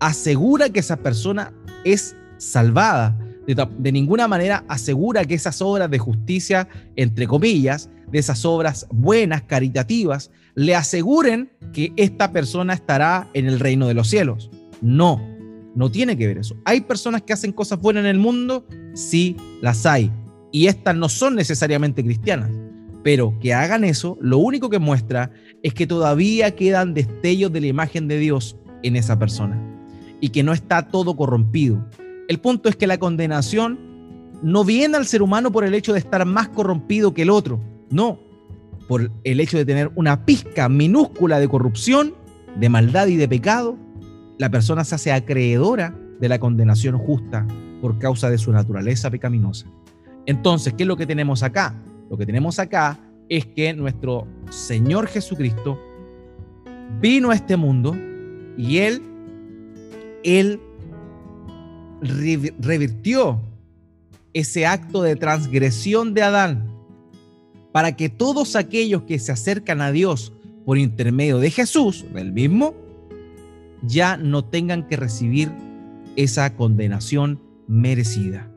asegura 0.01 0.69
que 0.69 0.81
esa 0.81 0.99
persona 0.99 1.53
es 1.85 2.15
salvada. 2.37 3.19
De, 3.55 3.93
ninguna 3.93 4.29
manera 4.29 4.63
asegura 4.69 5.25
que 5.25 5.33
esas 5.33 5.63
obras 5.63 5.91
de 5.91 5.99
justicia, 5.99 6.69
entre 6.97 7.27
comillas, 7.27 7.89
de 8.13 8.19
esas 8.19 8.45
obras 8.45 8.87
buenas, 8.91 9.43
caritativas, 9.43 10.31
le 10.55 10.75
aseguren 10.75 11.51
que 11.73 11.95
esta 11.97 12.31
persona 12.31 12.75
estará 12.75 13.31
en 13.33 13.47
el 13.47 13.59
reino 13.59 13.89
de 13.89 13.95
los 13.95 14.09
cielos. 14.09 14.51
No, 14.83 15.27
no 15.75 15.91
tiene 15.91 16.19
que 16.19 16.27
ver 16.27 16.37
eso. 16.37 16.57
¿Hay 16.67 16.83
personas 16.83 17.23
que 17.23 17.33
hacen 17.33 17.53
cosas 17.53 17.81
buenas 17.81 18.03
en 18.03 18.11
el 18.11 18.19
mundo? 18.19 18.67
Sí, 18.93 19.35
las 19.63 19.87
hay. 19.87 20.13
Y 20.53 20.67
estas 20.67 20.95
no 20.95 21.09
son 21.09 21.35
necesariamente 21.35 22.05
cristianas. 22.05 22.51
Pero 23.03 23.39
que 23.41 23.55
hagan 23.55 23.83
eso, 23.83 24.19
lo 24.21 24.37
único 24.37 24.69
que 24.69 24.79
muestra 24.79 25.31
es 25.63 25.73
que 25.73 25.87
todavía 25.87 26.55
quedan 26.55 26.93
destellos 26.93 27.51
de 27.51 27.63
la 27.63 27.69
imagen 27.69 28.09
de 28.09 28.19
Dios 28.19 28.59
en 28.83 28.97
esa 28.97 29.19
persona. 29.19 29.59
Y 30.21 30.29
que 30.31 30.43
no 30.43 30.53
está 30.53 30.89
todo 30.89 31.17
corrompido. 31.17 31.83
El 32.29 32.39
punto 32.39 32.69
es 32.69 32.77
que 32.77 32.87
la 32.87 32.99
condenación 32.99 33.79
no 34.43 34.65
viene 34.65 34.97
al 34.97 35.07
ser 35.07 35.23
humano 35.23 35.51
por 35.51 35.65
el 35.65 35.75
hecho 35.75 35.93
de 35.93 35.99
estar 35.99 36.25
más 36.25 36.49
corrompido 36.49 37.13
que 37.13 37.23
el 37.23 37.31
otro. 37.31 37.61
No, 37.91 38.21
por 38.87 39.11
el 39.25 39.41
hecho 39.41 39.59
de 39.59 39.65
tener 39.65 39.91
una 39.97 40.25
pizca 40.25 40.69
minúscula 40.69 41.41
de 41.41 41.49
corrupción, 41.49 42.15
de 42.57 42.69
maldad 42.69 43.09
y 43.09 43.17
de 43.17 43.29
pecado 43.29 43.77
la 44.39 44.51
persona 44.51 44.85
se 44.85 44.95
hace 44.95 45.13
acreedora 45.13 45.95
de 46.21 46.29
la 46.29 46.39
condenación 46.39 46.97
justa 46.97 47.47
por 47.81 47.99
causa 47.99 48.31
de 48.31 48.39
su 48.39 48.53
naturaleza 48.53 49.11
pecaminosa. 49.11 49.67
Entonces, 50.27 50.75
¿qué 50.75 50.85
es 50.85 50.87
lo 50.87 50.97
que 50.97 51.07
tenemos 51.07 51.43
acá? 51.43 51.75
Lo 52.09 52.17
que 52.17 52.25
tenemos 52.25 52.59
acá 52.59 52.99
es 53.29 53.47
que 53.47 53.75
nuestro 53.75 54.27
Señor 54.49 55.09
Jesucristo 55.09 55.79
vino 57.01 57.31
a 57.31 57.35
este 57.35 57.57
mundo 57.57 57.97
y 58.57 58.79
Él, 58.79 59.03
Él 60.23 60.61
revirtió 62.01 63.41
ese 64.33 64.67
acto 64.67 65.03
de 65.03 65.17
transgresión 65.17 66.15
de 66.15 66.23
Adán 66.23 66.71
para 67.73 67.97
que 67.97 68.09
todos 68.09 68.57
aquellos 68.57 69.03
que 69.03 69.19
se 69.19 69.33
acercan 69.33 69.81
a 69.81 69.93
Dios 69.93 70.33
por 70.65 70.79
intermedio 70.79 71.39
de 71.39 71.51
Jesús, 71.51 72.05
del 72.13 72.33
mismo, 72.33 72.75
ya 73.83 74.17
no 74.17 74.45
tengan 74.45 74.87
que 74.87 74.97
recibir 74.97 75.51
esa 76.17 76.57
condenación 76.57 77.41
merecida. 77.67 78.51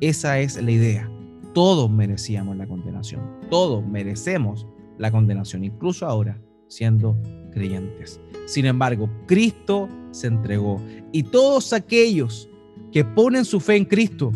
Esa 0.00 0.38
es 0.38 0.62
la 0.62 0.70
idea. 0.70 1.10
Todos 1.54 1.90
merecíamos 1.90 2.56
la 2.56 2.66
condenación. 2.66 3.22
Todos 3.50 3.84
merecemos 3.86 4.66
la 4.98 5.10
condenación, 5.10 5.64
incluso 5.64 6.06
ahora 6.06 6.40
siendo 6.68 7.16
creyentes. 7.52 8.20
Sin 8.46 8.66
embargo, 8.66 9.10
Cristo 9.26 9.88
se 10.10 10.28
entregó 10.28 10.80
y 11.12 11.24
todos 11.24 11.72
aquellos 11.72 12.48
que 12.92 13.04
ponen 13.04 13.44
su 13.44 13.60
fe 13.60 13.76
en 13.76 13.84
Cristo, 13.84 14.32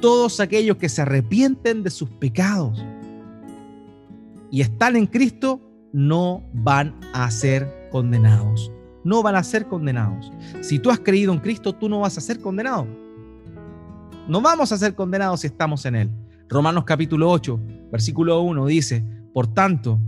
todos 0.00 0.40
aquellos 0.40 0.76
que 0.76 0.88
se 0.88 1.02
arrepienten 1.02 1.82
de 1.82 1.90
sus 1.90 2.08
pecados 2.08 2.84
y 4.50 4.62
están 4.62 4.96
en 4.96 5.06
Cristo, 5.06 5.60
no 5.92 6.42
van 6.52 6.98
a 7.12 7.30
ser 7.30 7.88
condenados 7.90 8.72
no 9.04 9.22
van 9.22 9.36
a 9.36 9.42
ser 9.42 9.66
condenados. 9.66 10.32
Si 10.60 10.78
tú 10.78 10.90
has 10.90 11.00
creído 11.00 11.32
en 11.32 11.40
Cristo, 11.40 11.72
tú 11.74 11.88
no 11.88 12.00
vas 12.00 12.18
a 12.18 12.20
ser 12.20 12.40
condenado. 12.40 12.86
No 14.28 14.40
vamos 14.40 14.72
a 14.72 14.78
ser 14.78 14.94
condenados 14.94 15.40
si 15.40 15.46
estamos 15.46 15.84
en 15.86 15.94
Él. 15.96 16.10
Romanos 16.48 16.84
capítulo 16.84 17.30
8, 17.30 17.60
versículo 17.90 18.40
1 18.42 18.66
dice, 18.66 19.04
por 19.32 19.46
tanto, 19.46 19.98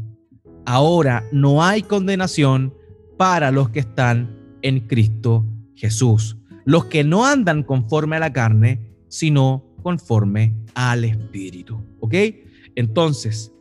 ahora 0.67 1.25
no 1.33 1.65
hay 1.65 1.83
condenación 1.83 2.75
para 3.17 3.51
los 3.51 3.71
que 3.71 3.81
están 3.81 4.57
en 4.63 4.81
Cristo 4.81 5.45
Jesús, 5.75 6.37
los 6.65 6.87
que 6.87 7.05
no 7.05 7.27
andan 7.27 7.63
conforme 7.63 8.17
a 8.17 8.21
la 8.21 8.33
carne, 8.33 8.81
sino 9.09 9.65
conforme 9.83 10.55
al 10.75 11.05
Espíritu. 11.05 11.81
¿Ok? 12.01 12.15
Entonces, 12.75 13.53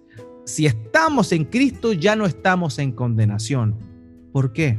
si 0.45 0.65
estamos 0.65 1.31
en 1.31 1.45
Cristo, 1.45 1.93
ya 1.93 2.15
no 2.15 2.25
estamos 2.25 2.79
en 2.79 2.91
condenación. 2.91 3.75
¿Por 4.31 4.53
qué? 4.53 4.77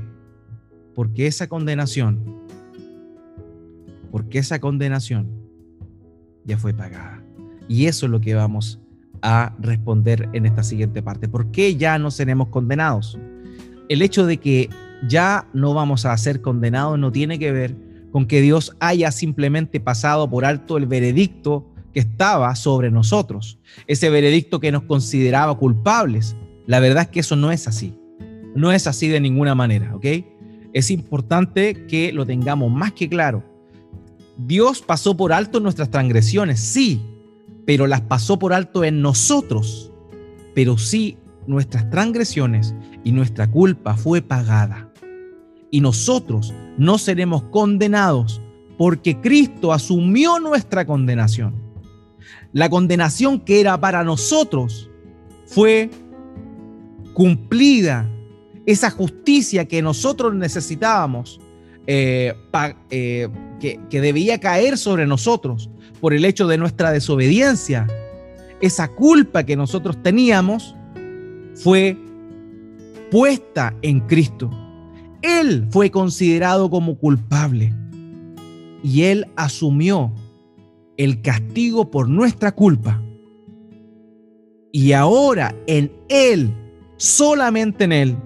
porque 0.94 1.26
esa 1.26 1.48
condenación, 1.48 2.20
porque 4.10 4.38
esa 4.38 4.60
condenación 4.60 5.28
ya 6.44 6.58
fue 6.58 6.74
pagada. 6.74 7.22
Y 7.68 7.86
eso 7.86 8.06
es 8.06 8.12
lo 8.12 8.20
que 8.20 8.34
vamos 8.34 8.80
a 9.22 9.54
responder 9.60 10.28
en 10.32 10.46
esta 10.46 10.62
siguiente 10.62 11.02
parte. 11.02 11.28
¿Por 11.28 11.50
qué 11.50 11.76
ya 11.76 11.98
no 11.98 12.10
seremos 12.10 12.48
condenados? 12.48 13.18
El 13.88 14.02
hecho 14.02 14.26
de 14.26 14.38
que 14.38 14.68
ya 15.08 15.48
no 15.52 15.74
vamos 15.74 16.04
a 16.04 16.16
ser 16.16 16.42
condenados 16.42 16.98
no 16.98 17.10
tiene 17.12 17.38
que 17.38 17.52
ver 17.52 17.76
con 18.12 18.26
que 18.26 18.40
Dios 18.40 18.76
haya 18.78 19.10
simplemente 19.10 19.80
pasado 19.80 20.30
por 20.30 20.44
alto 20.44 20.76
el 20.76 20.86
veredicto 20.86 21.66
que 21.92 22.00
estaba 22.00 22.54
sobre 22.54 22.90
nosotros, 22.90 23.58
ese 23.86 24.10
veredicto 24.10 24.60
que 24.60 24.70
nos 24.70 24.84
consideraba 24.84 25.58
culpables. 25.58 26.36
La 26.66 26.78
verdad 26.78 27.02
es 27.02 27.08
que 27.08 27.20
eso 27.20 27.36
no 27.36 27.50
es 27.50 27.66
así. 27.66 27.94
No 28.54 28.70
es 28.70 28.86
así 28.86 29.08
de 29.08 29.20
ninguna 29.20 29.54
manera, 29.54 29.96
¿ok? 29.96 30.06
es 30.72 30.90
importante 30.90 31.86
que 31.86 32.12
lo 32.12 32.26
tengamos 32.26 32.70
más 32.70 32.92
que 32.92 33.08
claro. 33.08 33.42
Dios 34.38 34.82
pasó 34.82 35.16
por 35.16 35.32
alto 35.32 35.60
nuestras 35.60 35.90
transgresiones, 35.90 36.60
sí, 36.60 37.02
pero 37.66 37.86
las 37.86 38.00
pasó 38.02 38.38
por 38.38 38.52
alto 38.52 38.82
en 38.84 39.02
nosotros. 39.02 39.92
Pero 40.54 40.78
sí, 40.78 41.18
nuestras 41.46 41.88
transgresiones 41.90 42.74
y 43.04 43.12
nuestra 43.12 43.50
culpa 43.50 43.96
fue 43.96 44.22
pagada. 44.22 44.90
Y 45.70 45.80
nosotros 45.80 46.54
no 46.78 46.98
seremos 46.98 47.42
condenados 47.44 48.40
porque 48.78 49.20
Cristo 49.20 49.72
asumió 49.72 50.38
nuestra 50.38 50.86
condenación. 50.86 51.54
La 52.52 52.68
condenación 52.68 53.40
que 53.40 53.60
era 53.60 53.80
para 53.80 54.04
nosotros 54.04 54.90
fue 55.46 55.90
cumplida 57.14 58.08
esa 58.66 58.90
justicia 58.90 59.66
que 59.66 59.82
nosotros 59.82 60.34
necesitábamos, 60.34 61.40
eh, 61.86 62.34
eh, 62.90 63.28
que, 63.60 63.80
que 63.90 64.00
debía 64.00 64.38
caer 64.38 64.78
sobre 64.78 65.06
nosotros 65.06 65.70
por 66.00 66.14
el 66.14 66.24
hecho 66.24 66.46
de 66.46 66.58
nuestra 66.58 66.90
desobediencia, 66.92 67.86
esa 68.60 68.88
culpa 68.88 69.44
que 69.44 69.56
nosotros 69.56 70.02
teníamos, 70.02 70.74
fue 71.54 71.96
puesta 73.10 73.74
en 73.82 74.00
Cristo. 74.00 74.50
Él 75.22 75.66
fue 75.70 75.90
considerado 75.90 76.68
como 76.68 76.98
culpable 76.98 77.72
y 78.82 79.02
Él 79.02 79.26
asumió 79.36 80.12
el 80.96 81.22
castigo 81.22 81.90
por 81.90 82.08
nuestra 82.08 82.52
culpa. 82.52 83.00
Y 84.72 84.92
ahora 84.92 85.54
en 85.66 85.92
Él, 86.08 86.50
solamente 86.96 87.84
en 87.84 87.92
Él, 87.92 88.16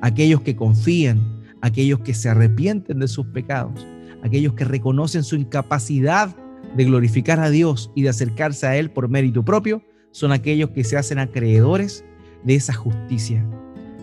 aquellos 0.00 0.40
que 0.40 0.56
confían, 0.56 1.20
aquellos 1.60 2.00
que 2.00 2.14
se 2.14 2.28
arrepienten 2.28 2.98
de 2.98 3.08
sus 3.08 3.26
pecados, 3.26 3.86
aquellos 4.22 4.54
que 4.54 4.64
reconocen 4.64 5.24
su 5.24 5.36
incapacidad 5.36 6.34
de 6.76 6.84
glorificar 6.84 7.40
a 7.40 7.50
Dios 7.50 7.90
y 7.94 8.02
de 8.02 8.10
acercarse 8.10 8.66
a 8.66 8.76
Él 8.76 8.90
por 8.90 9.08
mérito 9.08 9.44
propio, 9.44 9.82
son 10.12 10.32
aquellos 10.32 10.70
que 10.70 10.84
se 10.84 10.96
hacen 10.96 11.18
acreedores 11.18 12.04
de 12.44 12.54
esa 12.54 12.72
justicia. 12.72 13.44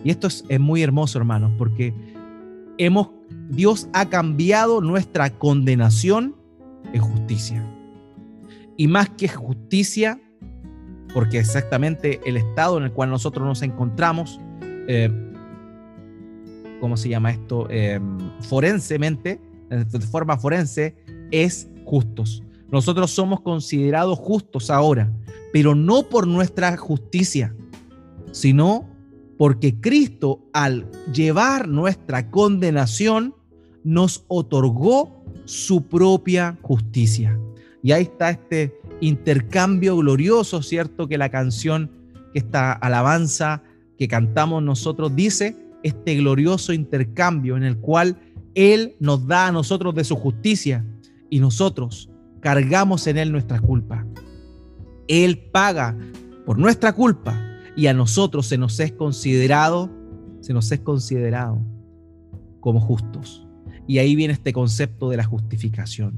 Y 0.04 0.10
esto 0.10 0.28
es, 0.28 0.44
muy 0.60 0.82
hermoso, 0.82 1.18
hermanos, 1.18 1.52
porque 1.58 1.92
hemos, 2.78 3.10
Dios 3.50 3.88
ha 3.92 4.08
cambiado 4.08 4.80
nuestra 4.80 5.30
condenación 5.30 6.36
en 6.92 7.00
justicia. 7.00 7.64
Y 8.76 8.86
más 8.86 9.10
que 9.10 9.28
justicia, 9.28 10.20
porque 11.12 11.38
exactamente 11.38 12.20
el 12.24 12.36
estado 12.36 12.78
en 12.78 12.84
el 12.84 12.92
cual 12.92 13.10
nosotros 13.10 13.46
nos 13.46 13.62
encontramos, 13.62 14.40
eh, 14.86 15.10
¿cómo 16.80 16.96
se 16.96 17.08
llama 17.08 17.32
esto? 17.32 17.66
Eh, 17.70 18.00
forensemente, 18.40 19.40
de 19.68 20.00
forma 20.00 20.38
forense, 20.38 20.96
es 21.30 21.68
justos. 21.84 22.42
Nosotros 22.70 23.10
somos 23.10 23.40
considerados 23.40 24.18
justos 24.18 24.70
ahora, 24.70 25.12
pero 25.52 25.74
no 25.74 26.04
por 26.04 26.26
nuestra 26.26 26.76
justicia, 26.76 27.54
sino 28.30 28.86
porque 29.38 29.80
Cristo 29.80 30.44
al 30.52 30.90
llevar 31.14 31.68
nuestra 31.68 32.30
condenación 32.30 33.34
nos 33.84 34.24
otorgó 34.26 35.24
su 35.44 35.86
propia 35.86 36.58
justicia. 36.60 37.38
Y 37.82 37.92
ahí 37.92 38.02
está 38.02 38.30
este 38.30 38.74
intercambio 39.00 39.96
glorioso, 39.96 40.60
¿cierto? 40.60 41.06
Que 41.08 41.16
la 41.16 41.30
canción, 41.30 41.90
que 42.32 42.40
esta 42.40 42.72
alabanza 42.72 43.62
que 43.96 44.08
cantamos 44.08 44.62
nosotros 44.62 45.14
dice, 45.14 45.56
este 45.84 46.16
glorioso 46.16 46.72
intercambio 46.72 47.56
en 47.56 47.62
el 47.62 47.78
cual 47.78 48.18
Él 48.54 48.96
nos 48.98 49.26
da 49.26 49.46
a 49.46 49.52
nosotros 49.52 49.94
de 49.94 50.02
su 50.02 50.16
justicia 50.16 50.84
y 51.30 51.38
nosotros 51.38 52.10
cargamos 52.40 53.06
en 53.06 53.18
Él 53.18 53.30
nuestra 53.30 53.60
culpa. 53.60 54.04
Él 55.06 55.38
paga 55.38 55.96
por 56.44 56.58
nuestra 56.58 56.92
culpa 56.92 57.47
y 57.78 57.86
a 57.86 57.94
nosotros 57.94 58.48
se 58.48 58.58
nos 58.58 58.80
es 58.80 58.90
considerado, 58.90 59.88
se 60.40 60.52
nos 60.52 60.72
es 60.72 60.80
considerado 60.80 61.64
como 62.58 62.80
justos. 62.80 63.46
Y 63.86 63.98
ahí 63.98 64.16
viene 64.16 64.32
este 64.32 64.52
concepto 64.52 65.10
de 65.10 65.16
la 65.16 65.22
justificación. 65.22 66.12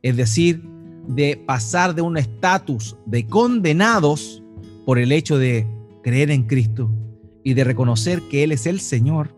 Es 0.00 0.16
decir, 0.16 0.66
de 1.06 1.36
pasar 1.36 1.94
de 1.94 2.00
un 2.00 2.16
estatus 2.16 2.96
de 3.04 3.26
condenados 3.26 4.42
por 4.86 4.98
el 4.98 5.12
hecho 5.12 5.36
de 5.36 5.66
creer 6.02 6.30
en 6.30 6.44
Cristo 6.44 6.90
y 7.44 7.52
de 7.52 7.64
reconocer 7.64 8.22
que 8.30 8.42
Él 8.42 8.52
es 8.52 8.66
el 8.66 8.80
Señor, 8.80 9.36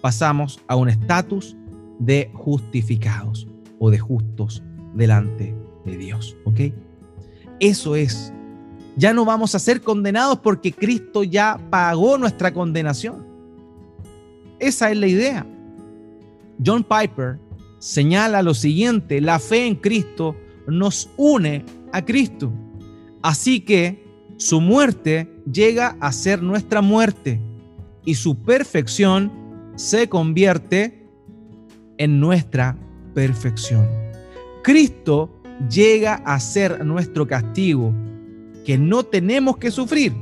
pasamos 0.00 0.58
a 0.66 0.74
un 0.74 0.88
estatus 0.88 1.56
de 2.00 2.28
justificados 2.34 3.46
o 3.78 3.90
de 3.90 4.00
justos 4.00 4.64
delante 4.96 5.54
de 5.86 5.96
Dios. 5.96 6.36
¿Ok? 6.44 6.72
Eso 7.60 7.94
es. 7.94 8.32
Ya 8.98 9.14
no 9.14 9.24
vamos 9.24 9.54
a 9.54 9.60
ser 9.60 9.80
condenados 9.80 10.40
porque 10.40 10.72
Cristo 10.72 11.22
ya 11.22 11.56
pagó 11.70 12.18
nuestra 12.18 12.52
condenación. 12.52 13.24
Esa 14.58 14.90
es 14.90 14.96
la 14.98 15.06
idea. 15.06 15.46
John 16.64 16.82
Piper 16.82 17.38
señala 17.78 18.42
lo 18.42 18.54
siguiente, 18.54 19.20
la 19.20 19.38
fe 19.38 19.68
en 19.68 19.76
Cristo 19.76 20.34
nos 20.66 21.10
une 21.16 21.64
a 21.92 22.04
Cristo. 22.04 22.50
Así 23.22 23.60
que 23.60 24.04
su 24.36 24.60
muerte 24.60 25.32
llega 25.50 25.96
a 26.00 26.10
ser 26.10 26.42
nuestra 26.42 26.82
muerte 26.82 27.40
y 28.04 28.16
su 28.16 28.42
perfección 28.42 29.30
se 29.76 30.08
convierte 30.08 31.06
en 31.98 32.18
nuestra 32.18 32.76
perfección. 33.14 33.86
Cristo 34.64 35.40
llega 35.70 36.14
a 36.14 36.40
ser 36.40 36.84
nuestro 36.84 37.28
castigo 37.28 37.94
que 38.68 38.76
no 38.76 39.02
tenemos 39.02 39.56
que 39.56 39.70
sufrir 39.70 40.12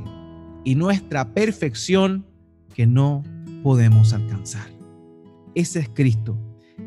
y 0.63 0.75
nuestra 0.75 1.33
perfección 1.33 2.25
que 2.73 2.87
no 2.87 3.21
podemos 3.61 4.13
alcanzar. 4.13 4.69
Ese 5.53 5.79
es 5.79 5.89
Cristo. 5.89 6.37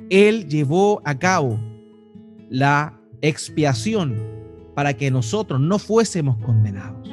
Él 0.09 0.49
llevó 0.49 1.03
a 1.05 1.19
cabo 1.19 1.61
la 2.49 2.99
expiación 3.21 4.17
para 4.75 4.95
que 4.95 5.11
nosotros 5.11 5.61
no 5.61 5.79
fuésemos 5.79 6.39
condenados. 6.39 7.11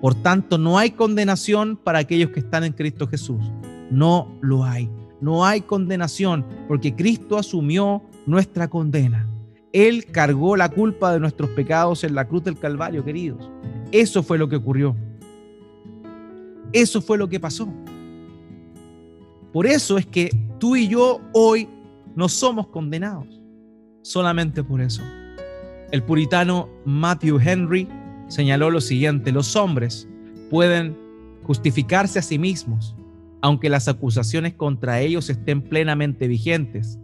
Por 0.00 0.14
tanto, 0.14 0.58
no 0.58 0.78
hay 0.78 0.92
condenación 0.92 1.76
para 1.76 1.98
aquellos 1.98 2.30
que 2.30 2.38
están 2.38 2.62
en 2.62 2.74
Cristo 2.74 3.08
Jesús. 3.08 3.50
No 3.90 4.32
lo 4.40 4.62
hay. 4.62 4.88
No 5.20 5.44
hay 5.44 5.62
condenación 5.62 6.46
porque 6.68 6.94
Cristo 6.94 7.36
asumió 7.36 8.04
nuestra 8.26 8.68
condena. 8.68 9.28
Él 9.72 10.04
cargó 10.04 10.56
la 10.56 10.68
culpa 10.68 11.12
de 11.12 11.18
nuestros 11.18 11.50
pecados 11.50 12.04
en 12.04 12.14
la 12.14 12.28
cruz 12.28 12.44
del 12.44 12.60
Calvario, 12.60 13.04
queridos. 13.04 13.50
Eso 13.92 14.22
fue 14.22 14.38
lo 14.38 14.48
que 14.48 14.56
ocurrió. 14.56 14.96
Eso 16.72 17.00
fue 17.00 17.16
lo 17.16 17.28
que 17.28 17.40
pasó. 17.40 17.68
Por 19.52 19.66
eso 19.66 19.96
es 19.96 20.06
que 20.06 20.30
tú 20.58 20.76
y 20.76 20.88
yo 20.88 21.20
hoy 21.32 21.68
no 22.14 22.28
somos 22.28 22.68
condenados. 22.68 23.40
Solamente 24.02 24.62
por 24.62 24.80
eso. 24.80 25.02
El 25.90 26.02
puritano 26.02 26.68
Matthew 26.84 27.40
Henry 27.40 27.88
señaló 28.28 28.70
lo 28.70 28.80
siguiente, 28.80 29.32
los 29.32 29.56
hombres 29.56 30.06
pueden 30.50 30.96
justificarse 31.44 32.18
a 32.18 32.22
sí 32.22 32.38
mismos, 32.38 32.94
aunque 33.40 33.70
las 33.70 33.88
acusaciones 33.88 34.54
contra 34.54 35.00
ellos 35.00 35.30
estén 35.30 35.62
plenamente 35.62 36.28
vigentes. 36.28 36.98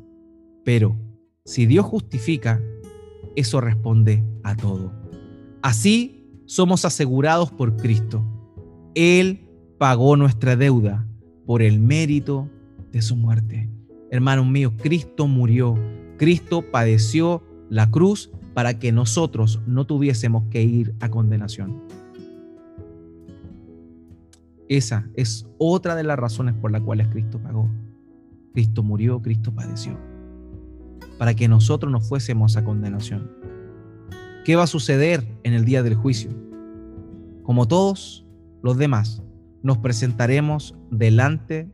Pero 0.64 0.99
si 1.47 1.64
Dios 1.64 1.87
justifica, 1.87 2.61
eso 3.37 3.61
responde 3.61 4.23
a 4.42 4.55
todo. 4.55 4.92
Así 5.62 6.23
somos 6.46 6.85
asegurados 6.85 7.50
por 7.50 7.76
Cristo. 7.76 8.24
Él 8.94 9.48
pagó 9.78 10.16
nuestra 10.16 10.57
deuda 10.57 11.07
por 11.46 11.62
el 11.62 11.80
mérito 11.80 12.48
de 12.92 13.02
su 13.02 13.16
muerte. 13.16 13.70
Hermanos 14.11 14.46
míos, 14.46 14.72
Cristo 14.80 15.26
murió, 15.26 15.74
Cristo 16.16 16.62
padeció 16.70 17.42
la 17.68 17.90
cruz 17.90 18.30
para 18.54 18.78
que 18.78 18.92
nosotros 18.92 19.61
no 19.66 19.87
tuviésemos 19.87 20.44
que 20.50 20.62
ir 20.62 20.94
a 21.00 21.11
condenación. 21.11 21.83
Esa 24.68 25.09
es 25.14 25.46
otra 25.59 25.94
de 25.94 26.04
las 26.04 26.18
razones 26.18 26.54
por 26.54 26.70
las 26.70 26.83
cuales 26.83 27.09
Cristo 27.09 27.38
pagó. 27.38 27.68
Cristo 28.52 28.83
murió, 28.83 29.20
Cristo 29.20 29.52
padeció, 29.52 29.98
para 31.18 31.35
que 31.35 31.48
nosotros 31.48 31.90
no 31.90 32.00
fuésemos 32.00 32.57
a 32.57 32.64
condenación. 32.64 33.30
¿Qué 34.44 34.57
va 34.57 34.64
a 34.64 34.66
suceder 34.66 35.26
en 35.42 35.54
el 35.54 35.64
día 35.64 35.83
del 35.83 35.94
juicio? 35.94 36.30
Como 37.44 37.66
todos 37.66 38.26
los 38.62 38.76
demás, 38.76 39.22
nos 39.62 39.78
presentaremos 39.78 40.76
delante 40.90 41.70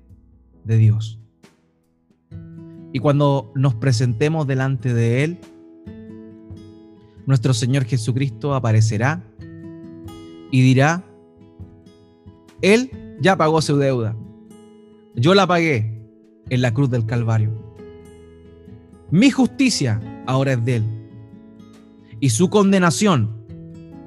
de 0.65 0.77
Dios. 0.77 1.19
Y 2.93 3.01
cuando 3.01 3.51
nos 3.57 3.75
presentemos 3.75 4.47
delante 4.47 4.95
de 4.95 5.25
Él, 5.25 5.39
nuestro 7.27 7.55
Señor 7.55 7.85
Jesucristo 7.87 8.55
aparecerá 8.55 9.25
y 10.53 10.63
dirá, 10.63 11.05
Él 12.63 13.17
ya 13.21 13.37
pagó 13.37 13.61
su 13.63 13.79
deuda. 13.79 14.17
Yo 15.17 15.35
la 15.35 15.45
pagué 15.49 16.07
en 16.49 16.63
la 16.63 16.73
cruz 16.73 16.89
del 16.89 17.05
Calvario. 17.05 17.51
Mi 19.11 19.31
justicia 19.31 20.01
ahora 20.27 20.53
es 20.53 20.65
de 20.65 20.77
Él. 20.77 21.00
Y 22.21 22.31
su 22.31 22.51
condenación, 22.51 23.31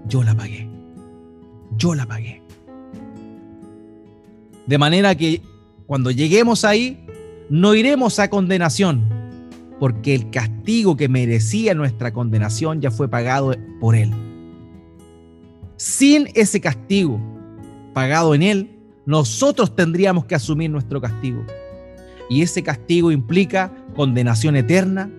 yo 0.07 0.23
la 0.23 0.35
pagué. 0.35 0.69
Yo 1.77 1.95
la 1.95 2.05
pagué. 2.05 2.43
De 4.67 4.77
manera 4.77 5.15
que 5.15 5.41
cuando 5.87 6.11
lleguemos 6.11 6.63
ahí, 6.63 7.05
no 7.49 7.73
iremos 7.73 8.19
a 8.19 8.29
condenación, 8.29 9.03
porque 9.79 10.15
el 10.15 10.29
castigo 10.29 10.95
que 10.95 11.09
merecía 11.09 11.73
nuestra 11.73 12.13
condenación 12.13 12.79
ya 12.79 12.91
fue 12.91 13.09
pagado 13.09 13.55
por 13.79 13.95
Él. 13.95 14.11
Sin 15.75 16.29
ese 16.35 16.61
castigo 16.61 17.19
pagado 17.93 18.35
en 18.35 18.43
Él, 18.43 18.79
nosotros 19.05 19.75
tendríamos 19.75 20.25
que 20.25 20.35
asumir 20.35 20.69
nuestro 20.69 21.01
castigo. 21.01 21.43
Y 22.29 22.41
ese 22.43 22.63
castigo 22.63 23.11
implica 23.11 23.73
condenación 23.95 24.55
eterna 24.55 25.09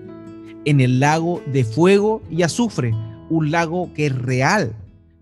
en 0.64 0.80
el 0.80 1.00
lago 1.00 1.42
de 1.52 1.64
fuego 1.64 2.22
y 2.30 2.42
azufre, 2.42 2.94
un 3.30 3.50
lago 3.50 3.92
que 3.94 4.06
es 4.06 4.14
real, 4.16 4.74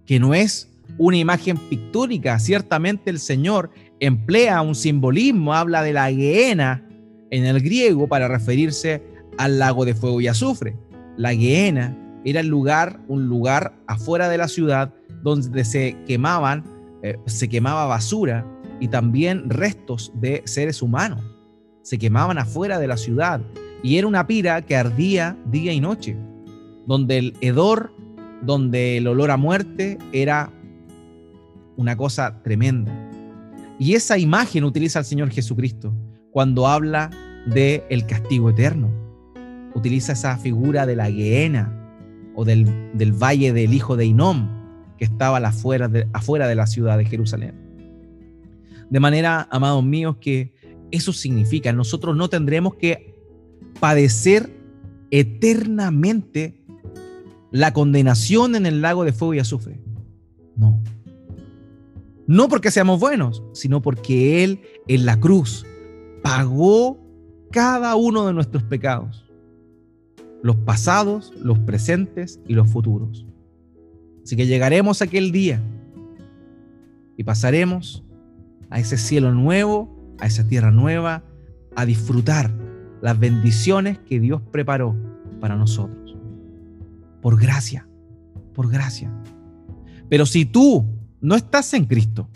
que 0.07 0.19
no 0.19 0.35
es 0.35 0.69
una 0.99 1.17
imagen 1.17 1.57
pictórica. 1.57 2.39
Ciertamente 2.39 3.11
el 3.11 3.19
Señor 3.19 3.71
emplea 4.01 4.61
un 4.63 4.75
simbolismo, 4.75 5.55
habla 5.55 5.83
de 5.83 5.93
la 5.93 6.11
guiena 6.11 6.87
en 7.31 7.45
el 7.45 7.61
griego 7.61 8.09
para 8.09 8.29
referirse 8.29 9.03
al 9.39 9.59
lago 9.59 9.85
de 9.85 9.95
fuego 9.95 10.21
y 10.21 10.29
azufre. 10.29 10.77
La 11.17 11.35
Gehenna 11.35 11.97
era 12.25 12.41
el 12.41 12.49
lugar, 12.49 13.01
un 13.09 13.27
lugar 13.27 13.75
afuera 13.87 14.29
de 14.29 14.39
la 14.39 14.49
ciudad 14.49 14.93
donde 15.23 15.65
se 15.65 15.97
quemaban, 16.07 16.65
eh, 17.03 17.17
se 17.27 17.49
quemaba 17.49 17.87
basura 17.87 18.47
y 18.81 18.89
también 18.89 19.49
restos 19.49 20.13
de 20.15 20.43
seres 20.45 20.83
humanos. 20.83 21.21
Se 21.83 21.99
quemaban 21.99 22.39
afuera 22.39 22.79
de 22.79 22.87
la 22.87 22.97
ciudad 22.97 23.41
y 23.83 23.97
era 23.97 24.07
una 24.07 24.27
pira 24.27 24.63
que 24.63 24.77
ardía 24.77 25.37
día 25.47 25.73
y 25.73 25.81
noche, 25.81 26.17
donde 26.87 27.19
el 27.19 27.35
hedor, 27.41 27.93
donde 28.43 28.99
el 28.99 29.07
olor 29.07 29.31
a 29.31 29.37
muerte 29.37 29.99
era 30.13 30.53
una 31.77 31.97
cosa 31.97 32.43
tremenda. 32.43 32.93
Y 33.79 33.95
esa 33.95 34.19
imagen 34.19 34.65
utiliza 34.65 35.01
el 35.01 35.05
Señor 35.05 35.31
Jesucristo 35.31 35.93
cuando 36.31 36.69
habla 36.69 37.11
del 37.47 37.83
el 37.91 38.07
castigo 38.07 38.51
eterno. 38.51 38.91
Utiliza 39.75 40.13
esa 40.13 40.37
figura 40.37 40.87
de 40.87 40.97
la 40.97 41.11
Gehenna 41.11 41.73
o 42.35 42.45
del, 42.45 42.67
del 42.95 43.13
valle 43.13 43.53
del 43.53 43.75
hijo 43.75 43.97
de 43.97 44.07
Inom, 44.07 44.49
que 44.97 45.05
estaba 45.05 45.39
afuera 45.39 45.89
de, 45.89 46.09
afuera 46.13 46.47
de 46.47 46.55
la 46.55 46.67
ciudad 46.67 46.99
de 46.99 47.05
Jerusalén. 47.05 47.55
De 48.91 49.01
manera, 49.01 49.49
amados 49.51 49.83
míos, 49.83 50.17
que 50.21 50.53
eso 50.91 51.13
significa, 51.13 51.73
nosotros 51.73 52.15
no 52.15 52.29
tendremos 52.29 52.75
que 52.75 53.12
padecer 53.81 54.51
eternamente 55.11 56.63
la 57.51 57.73
condenación 57.73 58.57
en 58.57 58.67
el 58.67 58.81
lago 58.81 59.05
de 59.05 59.13
fuego 59.13 59.35
y 59.35 59.39
azufre. 59.39 59.81
No. 60.57 60.83
No 62.27 62.49
porque 62.49 62.71
seamos 62.71 62.99
buenos, 62.99 63.43
sino 63.53 63.83
porque 63.83 64.43
Él 64.43 64.61
en 64.89 65.05
la 65.05 65.21
cruz 65.21 65.67
pagó 66.23 66.99
cada 67.51 67.95
uno 67.97 68.27
de 68.27 68.33
nuestros 68.33 68.63
pecados, 68.63 69.25
los 70.43 70.57
pasados, 70.57 71.33
los 71.37 71.59
presentes 71.59 72.41
y 72.49 72.55
los 72.55 72.71
futuros. 72.71 73.27
Así 74.25 74.37
que 74.37 74.47
llegaremos 74.47 75.03
a 75.03 75.05
aquel 75.05 75.31
día 75.31 75.61
y 77.17 77.25
pasaremos 77.25 78.03
a 78.71 78.81
ese 78.81 78.97
cielo 78.97 79.33
nuevo, 79.35 80.15
a 80.19 80.27
esa 80.27 80.47
tierra 80.47 80.71
nueva, 80.71 81.25
a 81.77 81.85
disfrutar 81.85 82.51
las 83.03 83.19
bendiciones 83.19 83.99
que 83.99 84.21
Dios 84.21 84.41
preparó 84.51 84.97
para 85.41 85.57
nosotros. 85.57 86.17
Por 87.21 87.39
gracia, 87.39 87.87
por 88.55 88.71
gracia. 88.71 89.13
Pero 90.09 90.25
si 90.25 90.45
tú 90.45 90.87
no 91.21 91.35
estás 91.35 91.75
en 91.75 91.85
Cristo, 91.85 92.29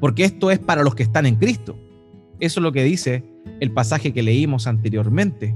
porque 0.00 0.24
esto 0.24 0.50
es 0.50 0.58
para 0.58 0.82
los 0.82 0.94
que 0.94 1.04
están 1.04 1.24
en 1.24 1.36
Cristo, 1.36 1.78
eso 2.40 2.60
es 2.60 2.62
lo 2.62 2.72
que 2.72 2.84
dice 2.84 3.24
el 3.60 3.72
pasaje 3.72 4.12
que 4.12 4.22
leímos 4.22 4.66
anteriormente. 4.66 5.54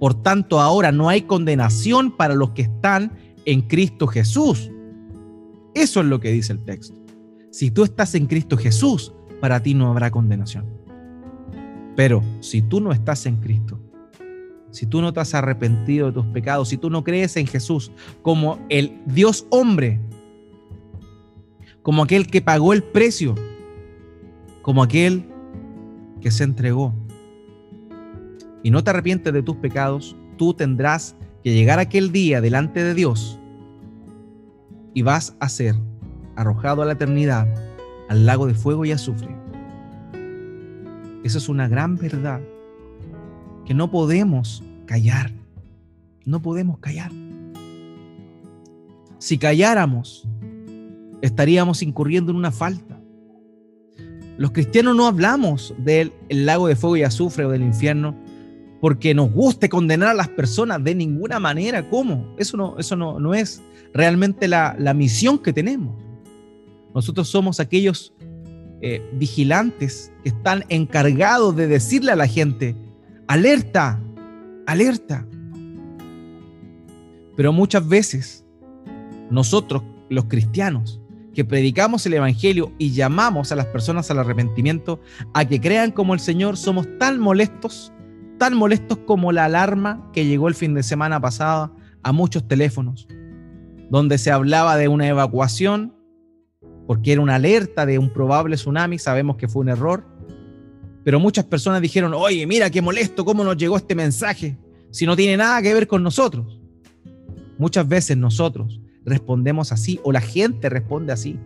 Por 0.00 0.20
tanto, 0.22 0.60
ahora 0.60 0.90
no 0.90 1.08
hay 1.08 1.22
condenación 1.22 2.16
para 2.16 2.34
los 2.34 2.50
que 2.50 2.62
están 2.62 3.12
en 3.44 3.62
Cristo 3.62 4.06
Jesús. 4.08 4.70
Eso 5.74 6.00
es 6.00 6.06
lo 6.06 6.18
que 6.20 6.32
dice 6.32 6.52
el 6.52 6.64
texto. 6.64 7.00
Si 7.50 7.70
tú 7.70 7.84
estás 7.84 8.14
en 8.14 8.26
Cristo 8.26 8.56
Jesús, 8.56 9.12
para 9.40 9.62
ti 9.62 9.74
no 9.74 9.88
habrá 9.88 10.10
condenación. 10.10 10.64
Pero 11.96 12.22
si 12.40 12.62
tú 12.62 12.80
no 12.80 12.92
estás 12.92 13.26
en 13.26 13.36
Cristo, 13.36 13.78
si 14.70 14.86
tú 14.86 15.02
no 15.02 15.12
te 15.12 15.20
has 15.20 15.34
arrepentido 15.34 16.06
de 16.06 16.12
tus 16.12 16.26
pecados, 16.26 16.68
si 16.68 16.78
tú 16.78 16.88
no 16.88 17.04
crees 17.04 17.36
en 17.36 17.46
Jesús 17.46 17.92
como 18.22 18.58
el 18.70 19.00
Dios 19.06 19.46
hombre, 19.50 20.00
como 21.82 22.02
aquel 22.02 22.26
que 22.26 22.40
pagó 22.40 22.72
el 22.72 22.82
precio, 22.82 23.34
como 24.62 24.82
aquel 24.82 25.26
que 26.20 26.30
se 26.30 26.44
entregó, 26.44 26.94
y 28.62 28.70
no 28.70 28.82
te 28.82 28.90
arrepientes 28.90 29.32
de 29.32 29.42
tus 29.42 29.56
pecados, 29.56 30.16
tú 30.38 30.54
tendrás 30.54 31.16
que 31.42 31.52
llegar 31.52 31.78
aquel 31.78 32.12
día 32.12 32.40
delante 32.40 32.82
de 32.82 32.94
Dios 32.94 33.38
y 34.94 35.02
vas 35.02 35.36
a 35.40 35.48
ser 35.48 35.74
arrojado 36.36 36.82
a 36.82 36.86
la 36.86 36.92
eternidad 36.92 37.46
al 38.08 38.26
lago 38.26 38.46
de 38.46 38.54
fuego 38.54 38.84
y 38.84 38.92
azufre. 38.92 39.34
Esa 41.24 41.38
es 41.38 41.48
una 41.48 41.68
gran 41.68 41.96
verdad 41.96 42.40
que 43.64 43.74
no 43.74 43.90
podemos 43.90 44.62
callar. 44.86 45.30
No 46.24 46.40
podemos 46.40 46.78
callar. 46.78 47.10
Si 49.18 49.38
calláramos, 49.38 50.26
estaríamos 51.20 51.82
incurriendo 51.82 52.32
en 52.32 52.38
una 52.38 52.50
falta. 52.50 53.00
Los 54.36 54.50
cristianos 54.50 54.96
no 54.96 55.06
hablamos 55.06 55.74
del 55.78 56.12
lago 56.28 56.66
de 56.66 56.74
fuego 56.74 56.96
y 56.96 57.02
azufre 57.02 57.44
o 57.44 57.50
del 57.50 57.62
infierno 57.62 58.16
porque 58.80 59.14
nos 59.14 59.30
guste 59.30 59.68
condenar 59.68 60.08
a 60.08 60.14
las 60.14 60.28
personas 60.28 60.82
de 60.82 60.96
ninguna 60.96 61.38
manera. 61.38 61.88
¿Cómo? 61.88 62.34
Eso 62.36 62.56
no, 62.56 62.76
eso 62.78 62.96
no, 62.96 63.20
no 63.20 63.32
es 63.32 63.62
realmente 63.94 64.48
la, 64.48 64.74
la 64.76 64.92
misión 64.92 65.38
que 65.38 65.52
tenemos. 65.52 65.94
Nosotros 66.92 67.28
somos 67.28 67.60
aquellos 67.60 68.12
eh, 68.84 69.00
vigilantes 69.12 70.12
que 70.24 70.30
están 70.30 70.64
encargados 70.68 71.54
de 71.54 71.68
decirle 71.68 72.10
a 72.10 72.16
la 72.16 72.26
gente, 72.26 72.76
alerta, 73.28 74.02
alerta. 74.66 75.24
Pero 77.36 77.52
muchas 77.52 77.86
veces 77.86 78.44
nosotros, 79.30 79.84
los 80.10 80.24
cristianos, 80.24 81.00
que 81.32 81.44
predicamos 81.44 82.04
el 82.06 82.14
Evangelio 82.14 82.72
y 82.76 82.90
llamamos 82.90 83.52
a 83.52 83.56
las 83.56 83.66
personas 83.66 84.10
al 84.10 84.18
arrepentimiento, 84.18 85.00
a 85.32 85.44
que 85.44 85.60
crean 85.60 85.92
como 85.92 86.12
el 86.12 86.20
Señor, 86.20 86.56
somos 86.56 86.86
tan 86.98 87.20
molestos, 87.20 87.92
tan 88.38 88.54
molestos 88.54 88.98
como 89.06 89.30
la 89.30 89.44
alarma 89.44 90.10
que 90.12 90.26
llegó 90.26 90.48
el 90.48 90.56
fin 90.56 90.74
de 90.74 90.82
semana 90.82 91.20
pasado 91.20 91.74
a 92.02 92.10
muchos 92.12 92.48
teléfonos, 92.48 93.06
donde 93.90 94.18
se 94.18 94.32
hablaba 94.32 94.76
de 94.76 94.88
una 94.88 95.06
evacuación 95.06 95.94
porque 96.86 97.12
era 97.12 97.20
una 97.20 97.36
alerta 97.36 97.86
de 97.86 97.98
un 97.98 98.10
probable 98.10 98.56
tsunami, 98.56 98.98
sabemos 98.98 99.36
que 99.36 99.48
fue 99.48 99.60
un 99.60 99.68
error, 99.68 100.04
pero 101.04 101.18
muchas 101.18 101.44
personas 101.44 101.80
dijeron, 101.80 102.14
oye, 102.14 102.46
mira 102.46 102.70
qué 102.70 102.80
molesto, 102.82 103.24
cómo 103.24 103.44
nos 103.44 103.56
llegó 103.56 103.76
este 103.76 103.94
mensaje, 103.94 104.56
si 104.90 105.06
no 105.06 105.16
tiene 105.16 105.36
nada 105.36 105.60
que 105.62 105.74
ver 105.74 105.86
con 105.86 106.02
nosotros. 106.02 106.60
Muchas 107.58 107.86
veces 107.88 108.16
nosotros 108.16 108.80
respondemos 109.04 109.72
así 109.72 110.00
o 110.04 110.12
la 110.12 110.20
gente 110.20 110.68
responde 110.68 111.12
así. 111.12 111.38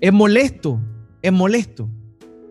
Es 0.00 0.12
molesto, 0.12 0.80
es 1.22 1.32
molesto, 1.32 1.88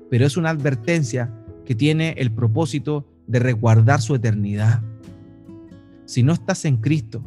pero 0.10 0.26
es 0.26 0.38
una 0.38 0.50
advertencia 0.50 1.34
que 1.66 1.76
tiene 1.76 2.16
el 2.18 2.32
propósito 2.32 3.08
de 3.28 3.40
resguardar 3.40 4.02
su 4.02 4.16
eternidad. 4.16 4.82
Si 6.06 6.24
no 6.24 6.34
estás 6.34 6.66
en 6.66 6.78
Cristo, 6.78 7.24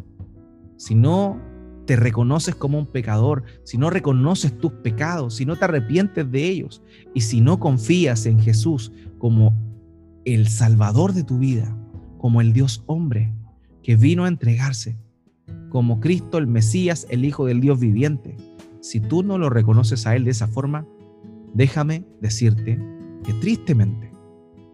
si 0.76 0.94
no 0.94 1.40
te 1.88 1.96
reconoces 1.96 2.54
como 2.54 2.78
un 2.78 2.84
pecador, 2.84 3.44
si 3.64 3.78
no 3.78 3.88
reconoces 3.88 4.58
tus 4.58 4.72
pecados, 4.72 5.36
si 5.36 5.46
no 5.46 5.56
te 5.56 5.64
arrepientes 5.64 6.30
de 6.30 6.44
ellos 6.44 6.82
y 7.14 7.22
si 7.22 7.40
no 7.40 7.58
confías 7.58 8.26
en 8.26 8.40
Jesús 8.40 8.92
como 9.16 9.56
el 10.26 10.48
Salvador 10.48 11.14
de 11.14 11.24
tu 11.24 11.38
vida, 11.38 11.74
como 12.18 12.42
el 12.42 12.52
Dios 12.52 12.84
hombre 12.84 13.32
que 13.82 13.96
vino 13.96 14.26
a 14.26 14.28
entregarse, 14.28 14.98
como 15.70 15.98
Cristo 15.98 16.36
el 16.36 16.46
Mesías, 16.46 17.06
el 17.08 17.24
Hijo 17.24 17.46
del 17.46 17.62
Dios 17.62 17.80
viviente, 17.80 18.36
si 18.82 19.00
tú 19.00 19.22
no 19.22 19.38
lo 19.38 19.48
reconoces 19.48 20.06
a 20.06 20.14
Él 20.14 20.26
de 20.26 20.32
esa 20.32 20.46
forma, 20.46 20.86
déjame 21.54 22.04
decirte 22.20 22.78
que 23.24 23.32
tristemente, 23.40 24.12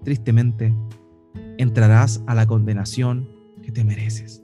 tristemente, 0.02 0.74
entrarás 1.58 2.24
a 2.26 2.34
la 2.34 2.44
condenación 2.48 3.28
que 3.62 3.70
te 3.70 3.84
mereces. 3.84 4.43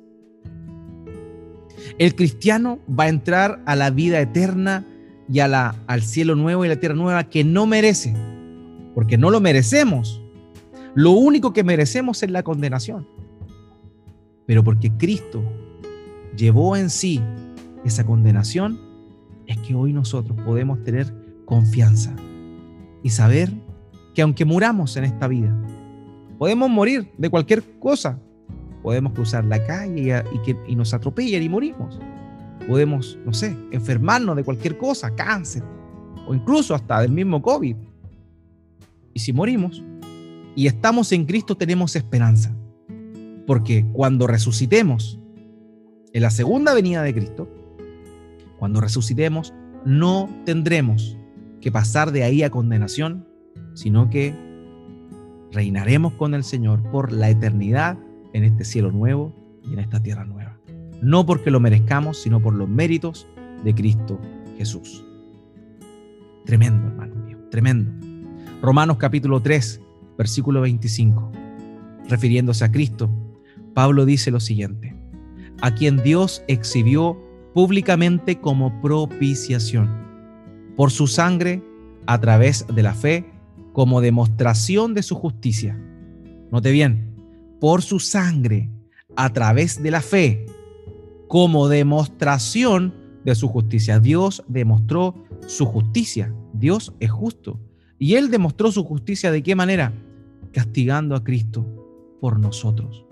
El 1.99 2.15
cristiano 2.15 2.79
va 2.89 3.05
a 3.05 3.09
entrar 3.09 3.63
a 3.67 3.77
la 3.77 3.91
vida 3.91 4.21
eterna 4.21 4.87
y 5.33 5.41
al 5.41 6.03
cielo 6.03 6.35
nuevo 6.35 6.65
y 6.65 6.69
la 6.69 6.81
tierra 6.81 6.97
nueva 6.97 7.25
que 7.25 7.45
no 7.45 7.67
merece, 7.67 8.15
porque 8.95 9.17
no 9.17 9.31
lo 9.31 9.41
merecemos. 9.41 10.21
Lo 10.95 11.13
único 11.13 11.53
que 11.53 11.63
merecemos 11.63 12.23
es 12.23 12.31
la 12.31 12.43
condenación. 12.43 13.07
Pero 14.47 14.65
porque 14.65 14.91
Cristo 14.91 15.43
llevó 16.37 16.77
en 16.77 16.91
sí 16.91 17.21
esa 17.85 18.05
condenación, 18.05 18.81
es 19.47 19.59
que 19.59 19.75
hoy 19.75 19.93
nosotros 19.93 20.37
podemos 20.45 20.83
tener 20.83 21.13
confianza 21.45 22.15
y 23.03 23.11
saber 23.11 23.53
que 24.15 24.23
aunque 24.23 24.45
muramos 24.45 24.97
en 24.97 25.05
esta 25.05 25.29
vida, 25.29 25.57
podemos 26.39 26.69
morir 26.69 27.13
de 27.17 27.31
cualquier 27.31 27.63
cosa, 27.79 28.19
Podemos 28.83 29.13
cruzar 29.13 29.45
la 29.45 29.65
calle 29.67 30.25
y, 30.33 30.39
que, 30.43 30.57
y 30.67 30.75
nos 30.75 30.95
atropellen 30.95 31.43
y 31.43 31.49
morimos. 31.49 31.99
Podemos, 32.67 33.19
no 33.25 33.33
sé, 33.33 33.57
enfermarnos 33.73 34.37
de 34.37 34.45
cualquier 34.45 34.79
cosa, 34.79 35.15
cáncer, 35.15 35.63
o 36.27 36.35
incluso 36.35 36.75
hasta 36.75 37.01
del 37.01 37.13
mismo 37.13 37.43
COVID. 37.43 37.77
Y 39.13 39.21
si 39.21 39.33
morimos 39.33 39.83
y 40.55 40.67
estamos 40.67 41.13
en 41.13 41.25
Cristo, 41.25 41.57
tenemos 41.57 41.97
esperanza. 41.97 42.55
Porque 43.47 43.85
cuando 43.93 44.27
resucitemos, 44.27 45.19
en 46.13 46.23
la 46.23 46.31
segunda 46.31 46.75
venida 46.75 47.03
de 47.03 47.15
Cristo, 47.15 47.49
cuando 48.59 48.81
resucitemos, 48.81 49.55
no 49.85 50.29
tendremos 50.45 51.17
que 51.61 51.73
pasar 51.73 52.13
de 52.13 52.25
ahí 52.25 52.43
a 52.43 52.51
condenación, 52.51 53.27
sino 53.75 54.11
que 54.11 54.35
reinaremos 55.53 56.13
con 56.15 56.35
el 56.35 56.45
Señor 56.45 56.83
por 56.91 57.13
la 57.13 57.31
eternidad 57.31 57.99
en 58.33 58.45
este 58.45 58.65
cielo 58.65 58.91
nuevo 58.91 59.33
y 59.69 59.73
en 59.73 59.79
esta 59.79 60.03
tierra 60.03 60.25
nueva. 60.25 60.57
No 61.03 61.25
porque 61.25 61.51
lo 61.51 61.61
merezcamos, 61.61 62.21
sino 62.21 62.41
por 62.41 62.55
los 62.55 62.69
méritos 62.69 63.27
de 63.65 63.75
Cristo 63.75 64.19
Jesús. 64.59 65.05
Tremendo, 66.45 66.89
hermano 66.89 67.15
mío, 67.17 67.39
tremendo. 67.51 67.91
Romanos 68.63 68.99
capítulo 68.99 69.41
3, 69.41 69.81
versículo 70.19 70.61
25. 70.63 71.33
Refiriéndose 72.09 72.65
a 72.65 72.73
Cristo, 72.73 73.11
Pablo 73.75 74.05
dice 74.05 74.31
lo 74.31 74.41
siguiente, 74.41 74.95
a 75.63 75.75
quien 75.75 76.03
Dios 76.03 76.43
exhibió 76.49 77.19
públicamente 77.55 78.41
como 78.41 78.81
propiciación 78.81 79.89
por 80.77 80.91
su 80.91 81.07
sangre 81.07 81.63
a 82.07 82.21
través 82.21 82.67
de 82.75 82.83
la 82.83 82.95
fe 82.95 83.27
como 83.73 84.01
demostración 84.01 84.95
de 84.95 85.03
su 85.03 85.15
justicia. 85.15 85.79
Note 86.51 86.71
bien, 86.73 87.10
por 87.61 87.83
su 87.83 88.01
sangre, 88.01 88.71
a 89.17 89.33
través 89.33 89.83
de 89.83 89.91
la 89.91 90.01
fe, 90.01 90.47
como 91.29 91.69
demostración 91.69 92.95
de 93.25 93.35
su 93.35 93.49
justicia. 93.49 94.01
Dios 94.01 94.43
demostró 94.49 95.15
su 95.47 95.67
justicia. 95.67 96.35
Dios 96.53 96.95
es 97.01 97.11
justo. 97.11 97.61
Y 97.99 98.15
Él 98.15 98.31
demostró 98.31 98.73
su 98.73 98.83
justicia 98.85 99.31
de 99.31 99.43
qué 99.43 99.55
manera? 99.55 99.93
Castigando 100.53 101.15
a 101.15 101.23
Cristo 101.23 101.67
por 102.21 102.39
nosotros. 102.39 103.05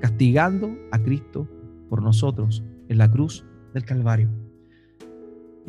Castigando 0.00 0.76
a 0.92 0.98
Cristo 0.98 1.48
por 1.88 2.02
nosotros 2.02 2.62
en 2.88 2.98
la 2.98 3.10
cruz 3.10 3.44
del 3.72 3.84
Calvario. 3.84 4.28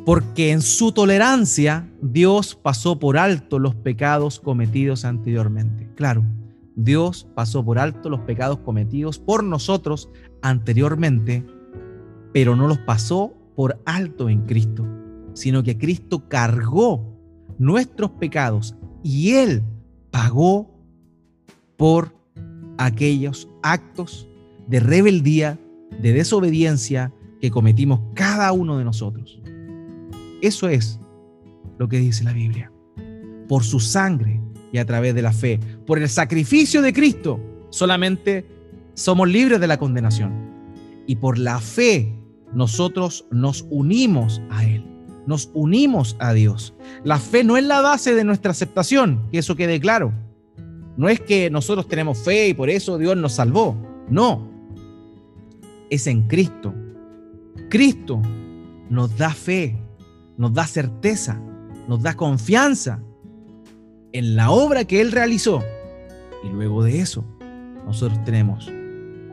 Porque 0.05 0.51
en 0.51 0.61
su 0.61 0.91
tolerancia 0.91 1.89
Dios 2.01 2.55
pasó 2.55 2.99
por 2.99 3.17
alto 3.17 3.57
los 3.57 3.73
pecados 3.73 4.39
cometidos 4.39 5.05
anteriormente. 5.05 5.89
Claro, 5.95 6.23
Dios 6.77 7.27
pasó 7.33 7.65
por 7.65 7.79
alto 7.79 8.07
los 8.07 8.19
pecados 8.21 8.59
cometidos 8.59 9.17
por 9.17 9.43
nosotros 9.43 10.09
anteriormente, 10.43 11.43
pero 12.33 12.55
no 12.55 12.67
los 12.67 12.77
pasó 12.77 13.33
por 13.55 13.81
alto 13.85 14.29
en 14.29 14.45
Cristo, 14.45 14.85
sino 15.33 15.63
que 15.63 15.79
Cristo 15.79 16.29
cargó 16.29 17.03
nuestros 17.57 18.11
pecados 18.11 18.75
y 19.03 19.33
Él 19.33 19.63
pagó 20.11 20.69
por 21.77 22.15
aquellos 22.77 23.49
actos 23.63 24.27
de 24.67 24.79
rebeldía, 24.79 25.59
de 25.99 26.13
desobediencia 26.13 27.11
que 27.41 27.49
cometimos 27.49 28.01
cada 28.13 28.51
uno 28.51 28.77
de 28.77 28.83
nosotros. 28.83 29.41
Eso 30.43 30.69
es 30.69 30.99
lo 31.79 31.89
que 31.89 31.97
dice 31.97 32.23
la 32.23 32.33
Biblia. 32.33 32.71
Por 33.47 33.63
su 33.63 33.79
sangre 33.79 34.41
y 34.71 34.77
a 34.77 34.85
través 34.85 35.15
de 35.15 35.21
la 35.21 35.31
fe, 35.31 35.59
por 35.85 35.97
el 35.99 36.09
sacrificio 36.09 36.81
de 36.81 36.93
Cristo, 36.93 37.39
solamente 37.69 38.45
somos 38.93 39.27
libres 39.29 39.59
de 39.59 39.67
la 39.67 39.77
condenación. 39.77 40.33
Y 41.05 41.17
por 41.17 41.37
la 41.37 41.59
fe 41.59 42.13
nosotros 42.53 43.25
nos 43.31 43.65
unimos 43.69 44.41
a 44.49 44.65
Él, 44.65 44.85
nos 45.25 45.49
unimos 45.53 46.17
a 46.19 46.33
Dios. 46.33 46.73
La 47.03 47.19
fe 47.19 47.43
no 47.43 47.57
es 47.57 47.63
la 47.63 47.81
base 47.81 48.13
de 48.13 48.23
nuestra 48.23 48.51
aceptación, 48.51 49.27
que 49.31 49.39
eso 49.39 49.55
quede 49.55 49.79
claro. 49.79 50.13
No 50.97 51.09
es 51.09 51.19
que 51.19 51.49
nosotros 51.49 51.87
tenemos 51.87 52.17
fe 52.17 52.49
y 52.49 52.53
por 52.53 52.69
eso 52.69 52.97
Dios 52.97 53.15
nos 53.15 53.33
salvó. 53.33 53.77
No, 54.09 54.49
es 55.89 56.07
en 56.07 56.23
Cristo. 56.27 56.73
Cristo 57.69 58.21
nos 58.89 59.15
da 59.17 59.29
fe, 59.29 59.77
nos 60.37 60.53
da 60.53 60.65
certeza, 60.65 61.39
nos 61.87 62.01
da 62.01 62.15
confianza 62.15 63.01
en 64.13 64.35
la 64.35 64.51
obra 64.51 64.85
que 64.85 65.01
Él 65.01 65.11
realizó. 65.11 65.63
Y 66.43 66.49
luego 66.49 66.83
de 66.83 66.99
eso, 66.99 67.25
nosotros 67.85 68.23
tenemos 68.23 68.71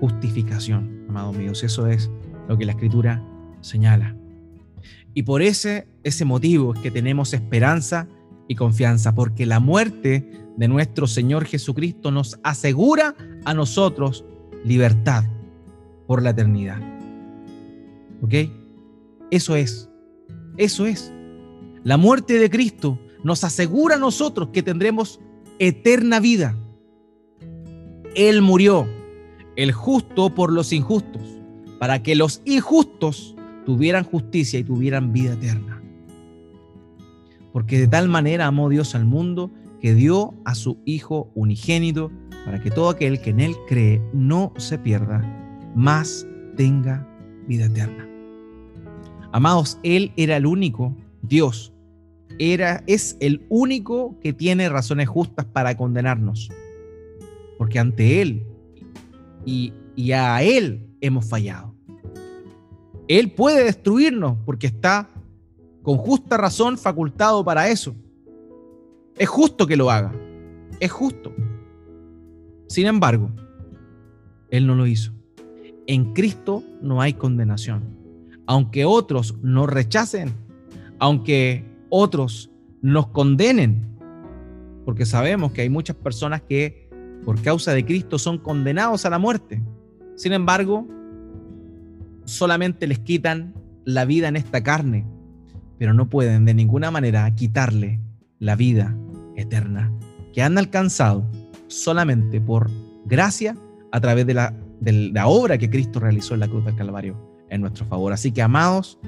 justificación, 0.01 1.05
amados 1.09 1.37
míos. 1.37 1.63
Eso 1.63 1.87
es 1.87 2.11
lo 2.49 2.57
que 2.59 2.65
la 2.65 2.73
Escritura 2.73 3.23
señala. 3.61 4.17
Y 5.15 5.23
por 5.23 5.43
ese, 5.43 5.87
ese 6.03 6.25
motivo 6.25 6.75
es 6.75 6.81
que 6.81 6.91
tenemos 6.91 7.33
esperanza 7.35 8.09
y 8.49 8.57
confianza, 8.57 9.15
porque 9.15 9.47
la 9.47 9.61
muerte 9.61 10.29
de 10.57 10.69
nuestro 10.69 11.07
Señor 11.07 11.47
Jesucristo 11.47 12.11
nos 12.11 12.39
asegura 12.43 13.15
a 13.45 13.55
nosotros 13.55 14.25
libertad 14.65 15.25
por 16.07 16.23
la 16.23 16.31
eternidad. 16.31 16.81
¿Ok? 18.23 18.35
Eso 19.31 19.57
es. 19.57 19.89
Eso 20.57 20.87
es. 20.87 21.13
La 21.83 21.97
muerte 21.97 22.39
de 22.39 22.51
Cristo 22.51 22.99
nos 23.25 23.43
asegura 23.43 23.97
a 23.97 23.99
nosotros 23.99 24.51
que 24.53 24.63
tendremos 24.63 25.19
eterna 25.59 26.21
vida. 26.21 26.57
Él 28.15 28.43
murió, 28.43 28.87
el 29.57 29.73
justo 29.73 30.35
por 30.35 30.53
los 30.53 30.73
injustos, 30.73 31.23
para 31.81 32.03
que 32.03 32.15
los 32.15 32.43
injustos 32.45 33.35
tuvieran 33.67 34.05
justicia 34.05 34.61
y 34.61 34.65
tuvieran 34.65 35.13
vida 35.13 35.33
eterna. 35.33 35.83
Porque 37.53 37.79
de 37.79 37.89
tal 37.89 38.09
manera 38.09 38.47
amó 38.47 38.69
Dios 38.69 38.95
al 38.95 39.05
mundo 39.05 39.51
que 39.81 39.95
dio 39.95 40.35
a 40.45 40.55
su 40.55 40.79
Hijo 40.85 41.31
unigénito 41.35 42.11
para 42.45 42.63
que 42.63 42.71
todo 42.71 42.89
aquel 42.89 43.21
que 43.21 43.31
en 43.31 43.41
Él 43.41 43.55
cree 43.67 44.03
no 44.13 44.53
se 44.57 44.79
pierda, 44.79 45.23
mas 45.75 46.27
tenga 46.57 47.09
vida 47.49 47.67
eterna. 47.67 48.09
Amados, 49.33 49.79
Él 49.83 50.13
era 50.17 50.37
el 50.37 50.47
único 50.47 50.95
Dios. 51.23 51.74
Era, 52.39 52.83
es 52.87 53.17
el 53.21 53.45
único 53.49 54.19
que 54.21 54.33
tiene 54.33 54.69
razones 54.69 55.09
justas 55.09 55.47
para 55.47 55.77
condenarnos. 55.77 56.51
Porque 57.59 57.79
ante 57.79 58.21
Él 58.21 58.45
y, 59.45 59.73
a 60.13 60.43
Él 60.43 60.89
hemos 61.01 61.29
fallado. 61.29 61.75
Él 63.07 63.33
puede 63.33 63.65
destruirnos 63.65 64.39
porque 64.45 64.67
está 64.67 65.11
con 65.83 65.99
justa 65.99 66.37
razón 66.37 66.79
facultado 66.79 67.45
para 67.45 67.69
eso. 67.69 67.95
Es 69.17 69.29
justo 69.29 69.67
que 69.67 69.77
lo 69.77 69.91
haga. 69.91 70.13
Es 70.81 70.91
justo. 70.91 71.33
Sin 72.69 72.87
embargo, 72.87 73.31
Él 74.51 74.67
no 74.67 74.75
lo 74.75 74.87
hizo. 74.87 75.13
En 75.87 76.15
Cristo 76.15 76.65
no 76.81 77.01
hay 77.01 77.13
condenación. 77.13 77.97
Aunque 78.47 78.85
otros 78.85 79.37
nos 79.43 79.69
rechacen, 79.69 80.33
aunque 80.99 81.65
otros 81.97 82.51
nos 82.83 83.07
condenen, 83.07 83.87
porque 84.85 85.07
sabemos 85.07 85.53
que 85.53 85.61
hay 85.61 85.71
muchas 85.71 85.95
personas 85.95 86.43
que 86.43 86.91
por 87.25 87.41
causa 87.41 87.73
de 87.73 87.85
Cristo 87.85 88.19
son 88.19 88.39
condenados 88.39 89.07
a 89.07 89.11
la 89.11 89.21
muerte. 89.21 89.63
Sin 90.17 90.33
embargo, 90.33 90.89
solamente 92.25 92.89
les 92.89 92.99
quitan 92.99 93.55
la 93.85 94.05
vida 94.05 94.27
en 94.27 94.35
esta 94.35 94.65
carne, 94.65 95.07
pero 95.79 95.95
no 95.95 96.09
pueden 96.09 96.45
de 96.45 96.55
ninguna 96.55 96.91
manera 96.91 97.33
quitarle 97.37 98.01
la 98.41 98.57
vida 98.57 98.97
eterna 99.37 99.93
que 100.33 100.43
han 100.43 100.59
alcanzado 100.59 101.25
solamente 101.69 102.41
por 102.41 102.73
gracia 103.07 103.57
a 103.93 104.01
través 104.01 104.27
de 104.27 104.35
la, 104.35 104.53
de 104.81 105.11
la 105.13 105.29
obra 105.29 105.59
que 105.59 105.71
Cristo 105.71 106.01
realizó 106.01 106.35
en 106.35 106.41
la 106.41 106.49
cruz 106.49 106.65
del 106.65 106.75
Calvario 106.75 107.17
en 107.51 107.61
nuestro 107.61 107.87
favor. 107.87 108.13
Así 108.13 108.33
que, 108.33 108.43
amados, 108.43 108.99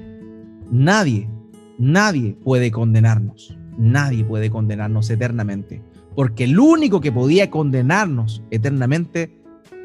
nadie, 0.70 1.28
nadie 1.78 2.36
puede 2.44 2.70
condenarnos, 2.70 3.56
nadie 3.78 4.24
puede 4.24 4.50
condenarnos 4.50 5.10
eternamente, 5.10 5.82
porque 6.14 6.44
el 6.44 6.58
único 6.58 7.00
que 7.00 7.12
podía 7.12 7.50
condenarnos 7.50 8.42
eternamente 8.50 9.30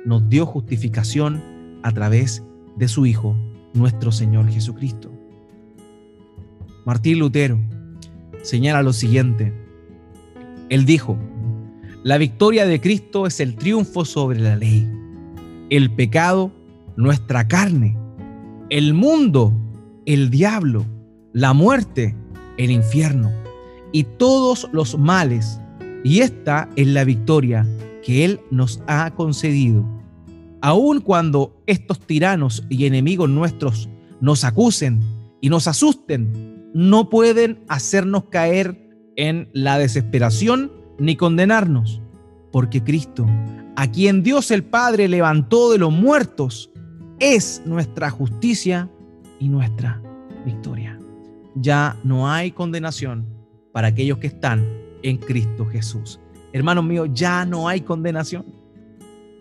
nos 0.05 0.27
dio 0.29 0.45
justificación 0.45 1.41
a 1.83 1.91
través 1.91 2.43
de 2.77 2.87
su 2.87 3.05
Hijo, 3.05 3.35
nuestro 3.73 4.11
Señor 4.11 4.49
Jesucristo. 4.49 5.11
Martín 6.85 7.19
Lutero 7.19 7.59
señala 8.41 8.81
lo 8.81 8.93
siguiente. 8.93 9.53
Él 10.69 10.85
dijo, 10.85 11.17
la 12.03 12.17
victoria 12.17 12.65
de 12.65 12.81
Cristo 12.81 13.27
es 13.27 13.39
el 13.39 13.55
triunfo 13.55 14.05
sobre 14.05 14.39
la 14.39 14.55
ley, 14.55 14.89
el 15.69 15.91
pecado, 15.91 16.51
nuestra 16.95 17.47
carne, 17.47 17.97
el 18.69 18.93
mundo, 18.93 19.53
el 20.05 20.29
diablo, 20.29 20.85
la 21.33 21.53
muerte, 21.53 22.15
el 22.57 22.71
infierno 22.71 23.31
y 23.91 24.03
todos 24.03 24.67
los 24.71 24.97
males. 24.97 25.59
Y 26.03 26.19
esta 26.19 26.69
es 26.75 26.87
la 26.87 27.03
victoria 27.03 27.67
que 28.03 28.25
Él 28.25 28.39
nos 28.49 28.81
ha 28.87 29.11
concedido. 29.11 29.85
Aun 30.61 31.01
cuando 31.01 31.61
estos 31.65 31.99
tiranos 31.99 32.63
y 32.69 32.85
enemigos 32.85 33.29
nuestros 33.29 33.89
nos 34.19 34.43
acusen 34.43 34.99
y 35.41 35.49
nos 35.49 35.67
asusten, 35.67 36.69
no 36.73 37.09
pueden 37.09 37.63
hacernos 37.67 38.25
caer 38.25 38.89
en 39.15 39.49
la 39.53 39.77
desesperación 39.77 40.71
ni 40.99 41.15
condenarnos, 41.15 42.01
porque 42.51 42.83
Cristo, 42.83 43.25
a 43.75 43.89
quien 43.89 44.23
Dios 44.23 44.51
el 44.51 44.63
Padre 44.63 45.07
levantó 45.07 45.71
de 45.71 45.79
los 45.79 45.91
muertos, 45.91 46.71
es 47.19 47.61
nuestra 47.65 48.09
justicia 48.09 48.89
y 49.39 49.49
nuestra 49.49 50.01
victoria. 50.45 50.80
Ya 51.55 51.97
no 52.03 52.29
hay 52.29 52.51
condenación 52.51 53.25
para 53.71 53.87
aquellos 53.87 54.17
que 54.17 54.27
están 54.27 54.65
en 55.03 55.17
Cristo 55.17 55.65
Jesús. 55.65 56.19
Hermanos 56.53 56.83
míos, 56.83 57.09
ya 57.13 57.45
no 57.45 57.67
hay 57.67 57.81
condenación. 57.81 58.45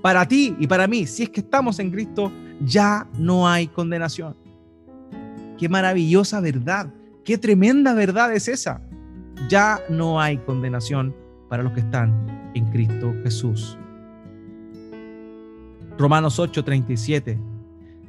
Para 0.02 0.26
ti 0.26 0.56
y 0.58 0.66
para 0.66 0.86
mí, 0.86 1.06
si 1.06 1.24
es 1.24 1.30
que 1.30 1.40
estamos 1.40 1.78
en 1.78 1.90
Cristo, 1.90 2.32
ya 2.64 3.06
no 3.18 3.48
hay 3.48 3.66
condenación. 3.66 4.36
Qué 5.58 5.68
maravillosa 5.68 6.40
verdad, 6.40 6.92
qué 7.24 7.36
tremenda 7.36 7.92
verdad 7.92 8.32
es 8.34 8.48
esa 8.48 8.80
ya 9.48 9.80
no 9.88 10.20
hay 10.20 10.38
condenación 10.38 11.14
para 11.48 11.62
los 11.62 11.72
que 11.72 11.80
están 11.80 12.50
en 12.54 12.66
Cristo 12.70 13.14
Jesús. 13.22 13.78
Romanos 15.98 16.38
8:37 16.38 17.38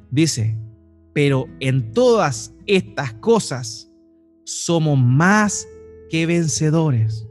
dice, 0.09 0.57
pero 1.13 1.47
en 1.59 1.91
todas 1.93 2.53
estas 2.65 3.13
cosas 3.13 3.90
somos 4.43 4.97
más 4.97 5.67
que 6.09 6.25
vencedores 6.25 7.27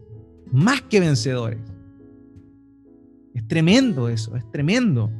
más 0.52 0.82
que 0.82 1.00
vencedores. 1.00 1.58
Es 3.34 3.46
tremendo 3.46 4.08
eso, 4.08 4.36
es 4.36 4.50
tremendo. 4.50 5.10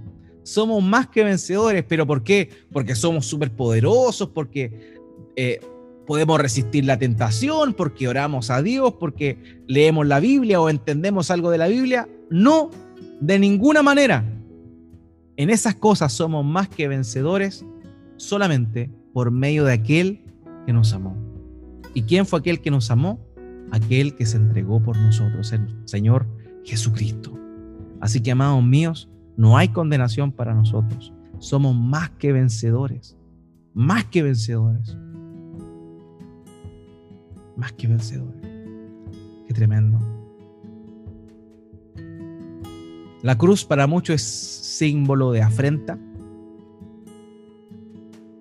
Somos 0.43 0.83
más 0.83 1.09
que 1.09 1.23
vencedores, 1.23 1.85
pero 1.87 2.07
¿por 2.07 2.23
qué? 2.23 2.51
Porque 2.73 2.95
somos 2.95 3.27
súper 3.27 3.53
poderosos, 3.53 4.29
porque 4.31 4.99
eh, 5.37 5.61
podemos 6.07 6.41
resistir 6.41 6.85
la 6.85 6.99
tentación, 6.99 7.75
porque 7.75 8.09
oramos 8.09 8.51
a 8.51 8.63
Dios, 8.63 8.95
porque 8.99 9.63
leemos 9.67 10.07
la 10.07 10.19
Biblia 10.19 10.61
o 10.61 10.69
entendemos 10.69 11.31
algo 11.31 11.51
de 11.51 11.59
la 11.59 11.69
Biblia. 11.69 12.09
No, 12.31 12.71
de 13.21 13.39
ninguna 13.39 13.83
manera. 13.83 14.25
En 15.37 15.51
esas 15.51 15.75
cosas 15.75 16.13
somos 16.13 16.45
más 16.45 16.69
que 16.69 16.89
vencedores 16.89 17.65
solamente 18.17 18.91
por 19.13 19.31
medio 19.31 19.65
de 19.65 19.73
aquel 19.73 20.25
que 20.67 20.73
nos 20.73 20.93
amó. 20.93 21.30
¿Y 21.95 22.03
quién 22.03 22.27
fue 22.27 22.39
aquel 22.39 22.61
que 22.61 22.71
nos 22.71 22.91
amó? 22.91 23.21
Aquel 23.73 24.15
que 24.15 24.27
se 24.27 24.37
entregó 24.37 24.83
por 24.83 24.97
nosotros, 24.97 25.53
el 25.53 25.69
Señor 25.85 26.27
Jesucristo. 26.65 27.39
Así 28.01 28.21
que, 28.21 28.31
amados 28.31 28.63
míos, 28.65 29.11
no 29.37 29.57
hay 29.57 29.69
condenación 29.69 30.33
para 30.33 30.55
nosotros. 30.55 31.13
Somos 31.39 31.75
más 31.75 32.11
que 32.11 32.33
vencedores. 32.33 33.17
Más 33.75 34.05
que 34.07 34.23
vencedores. 34.23 34.97
Más 37.57 37.73
que 37.73 37.89
vencedores. 37.89 38.41
Qué 39.47 39.55
tremendo. 39.55 39.99
La 43.23 43.37
cruz 43.37 43.65
para 43.65 43.87
muchos 43.87 44.15
es 44.17 44.23
símbolo 44.23 45.33
de 45.33 45.43
afrenta, 45.43 45.99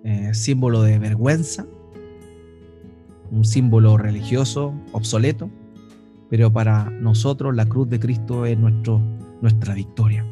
eh, 0.04 0.32
símbolo 0.32 0.82
de 0.82 0.98
vergüenza, 0.98 1.66
un 3.40 3.46
símbolo 3.46 3.96
religioso 3.96 4.74
obsoleto, 4.92 5.48
pero 6.28 6.52
para 6.52 6.90
nosotros 6.90 7.56
la 7.56 7.64
cruz 7.64 7.88
de 7.88 7.98
Cristo 7.98 8.44
es 8.44 8.58
nuestro, 8.58 9.00
nuestra 9.40 9.72
victoria. 9.72 10.26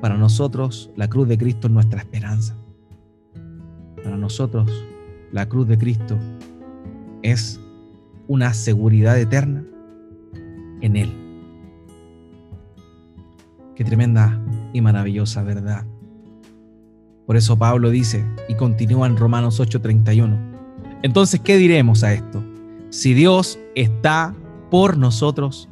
Para 0.00 0.16
nosotros 0.16 0.88
la 0.94 1.08
cruz 1.08 1.26
de 1.26 1.36
Cristo 1.36 1.66
es 1.66 1.72
nuestra 1.72 1.98
esperanza. 1.98 2.56
Para 4.04 4.16
nosotros 4.16 4.70
la 5.32 5.48
cruz 5.48 5.66
de 5.66 5.78
Cristo 5.78 6.16
es 7.22 7.58
una 8.28 8.54
seguridad 8.54 9.18
eterna 9.18 9.64
en 10.82 10.94
Él. 10.94 11.12
Qué 13.74 13.82
tremenda 13.82 14.40
y 14.72 14.80
maravillosa 14.80 15.42
verdad. 15.42 15.84
Por 17.26 17.36
eso 17.36 17.58
Pablo 17.58 17.90
dice, 17.90 18.24
y 18.48 18.54
continúa 18.54 19.08
en 19.08 19.16
Romanos 19.16 19.58
8:31, 19.58 20.55
entonces, 21.02 21.40
¿qué 21.40 21.56
diremos 21.56 22.02
a 22.02 22.12
esto? 22.12 22.42
Si 22.90 23.14
Dios 23.14 23.58
está 23.74 24.34
por 24.70 24.96
nosotros, 24.96 25.68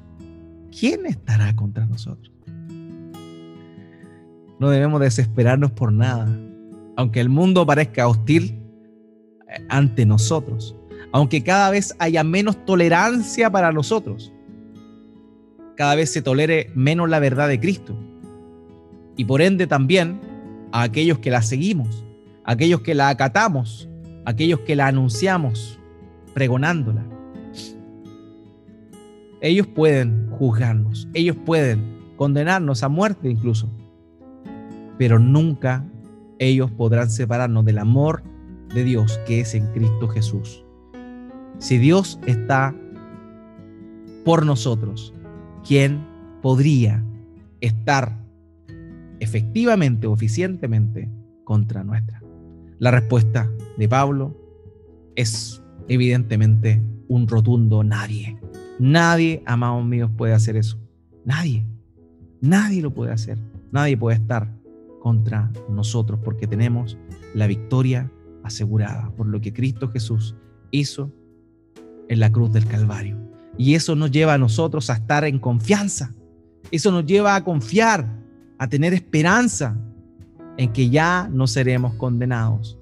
¿quién 0.79 1.07
estará 1.07 1.55
contra 1.57 1.87
nosotros? 1.87 2.33
No 4.59 4.71
debemos 4.71 5.01
desesperarnos 5.01 5.73
por 5.73 5.93
nada, 5.93 6.29
aunque 6.97 7.21
el 7.21 7.29
mundo 7.29 7.67
parezca 7.67 8.07
hostil 8.09 8.59
eh, 9.49 9.67
ante 9.69 10.07
nosotros, 10.07 10.77
aunque 11.13 11.43
cada 11.43 11.71
vez 11.71 11.95
haya 11.99 12.25
menos 12.25 12.65
tolerancia 12.65 13.51
para 13.51 13.73
nosotros, 13.73 14.33
cada 15.77 15.95
vez 15.95 16.13
se 16.13 16.23
tolere 16.23 16.71
menos 16.75 17.09
la 17.09 17.19
verdad 17.19 17.49
de 17.49 17.59
Cristo. 17.59 17.97
Y 19.17 19.25
por 19.25 19.43
ende 19.43 19.67
también 19.67 20.21
a 20.73 20.83
aquellos 20.83 21.19
que 21.19 21.31
la 21.31 21.43
seguimos, 21.43 22.05
a 22.45 22.53
aquellos 22.53 22.81
que 22.81 22.95
la 22.95 23.09
acatamos, 23.09 23.89
aquellos 24.25 24.61
que 24.61 24.77
la 24.77 24.87
anunciamos, 24.87 25.79
pregonándola. 26.33 27.05
Ellos 29.41 29.67
pueden 29.67 30.31
juzgarnos, 30.31 31.09
ellos 31.15 31.37
pueden 31.45 31.83
condenarnos 32.17 32.83
a 32.83 32.89
muerte 32.89 33.29
incluso, 33.29 33.69
pero 34.99 35.19
nunca 35.19 35.85
ellos 36.39 36.71
podrán 36.71 37.11
separarnos 37.11 37.65
del 37.65 37.79
amor 37.79 38.23
de 38.75 38.85
Dios 38.85 39.21
que 39.27 39.41
es 39.41 39.55
en 39.55 39.67
Cristo 39.73 40.09
Jesús. 40.09 40.65
Si 41.59 41.79
Dios 41.79 42.19
está 42.27 42.75
por 44.25 44.47
nosotros, 44.47 45.13
¿quién 45.67 46.05
podría 46.43 47.05
estar 47.61 48.17
efectivamente 49.21 50.07
o 50.07 50.15
eficientemente 50.15 51.09
contra 51.45 51.85
nuestra? 51.85 52.24
La 52.85 52.91
respuesta 52.91 53.51
de 53.79 53.89
Pablo 53.89 54.37
es 55.17 55.63
evidentemente 55.89 56.83
un 57.09 57.27
rotundo 57.27 57.83
nadie. 57.83 58.39
Nadie, 58.79 59.43
amados 59.47 59.87
míos, 59.87 60.11
puede 60.15 60.35
hacer 60.35 60.55
eso. 60.57 60.79
Nadie. 61.25 61.65
Nadie 62.43 62.83
lo 62.83 62.93
puede 62.93 63.11
hacer. 63.11 63.39
Nadie 63.73 63.97
puede 63.97 64.19
estar 64.19 64.55
contra 65.01 65.51
nosotros 65.71 66.21
porque 66.23 66.47
tenemos 66.47 66.99
la 67.35 67.47
victoria 67.47 68.13
asegurada 68.43 69.11
por 69.17 69.29
lo 69.29 69.41
que 69.41 69.55
Cristo 69.55 69.89
Jesús 69.89 70.37
hizo 70.71 71.11
en 72.11 72.21
la 72.21 72.31
cruz 72.31 72.53
del 72.53 72.67
Calvario. 72.67 73.17
Y 73.57 73.77
eso 73.77 73.97
nos 73.97 74.11
lleva 74.11 74.35
a 74.35 74.39
nosotros 74.39 74.91
a 74.91 74.97
estar 74.97 75.25
en 75.25 75.39
confianza. 75.39 76.13
Eso 76.71 76.93
nos 76.93 77.07
lleva 77.07 77.35
a 77.35 77.45
confiar, 77.45 78.07
a 78.59 78.69
tener 78.69 78.93
esperanza 78.93 79.75
en 80.57 80.73
que 80.73 80.91
ya 80.91 81.29
no 81.33 81.47
seremos 81.47 81.95
condenados, 81.95 82.79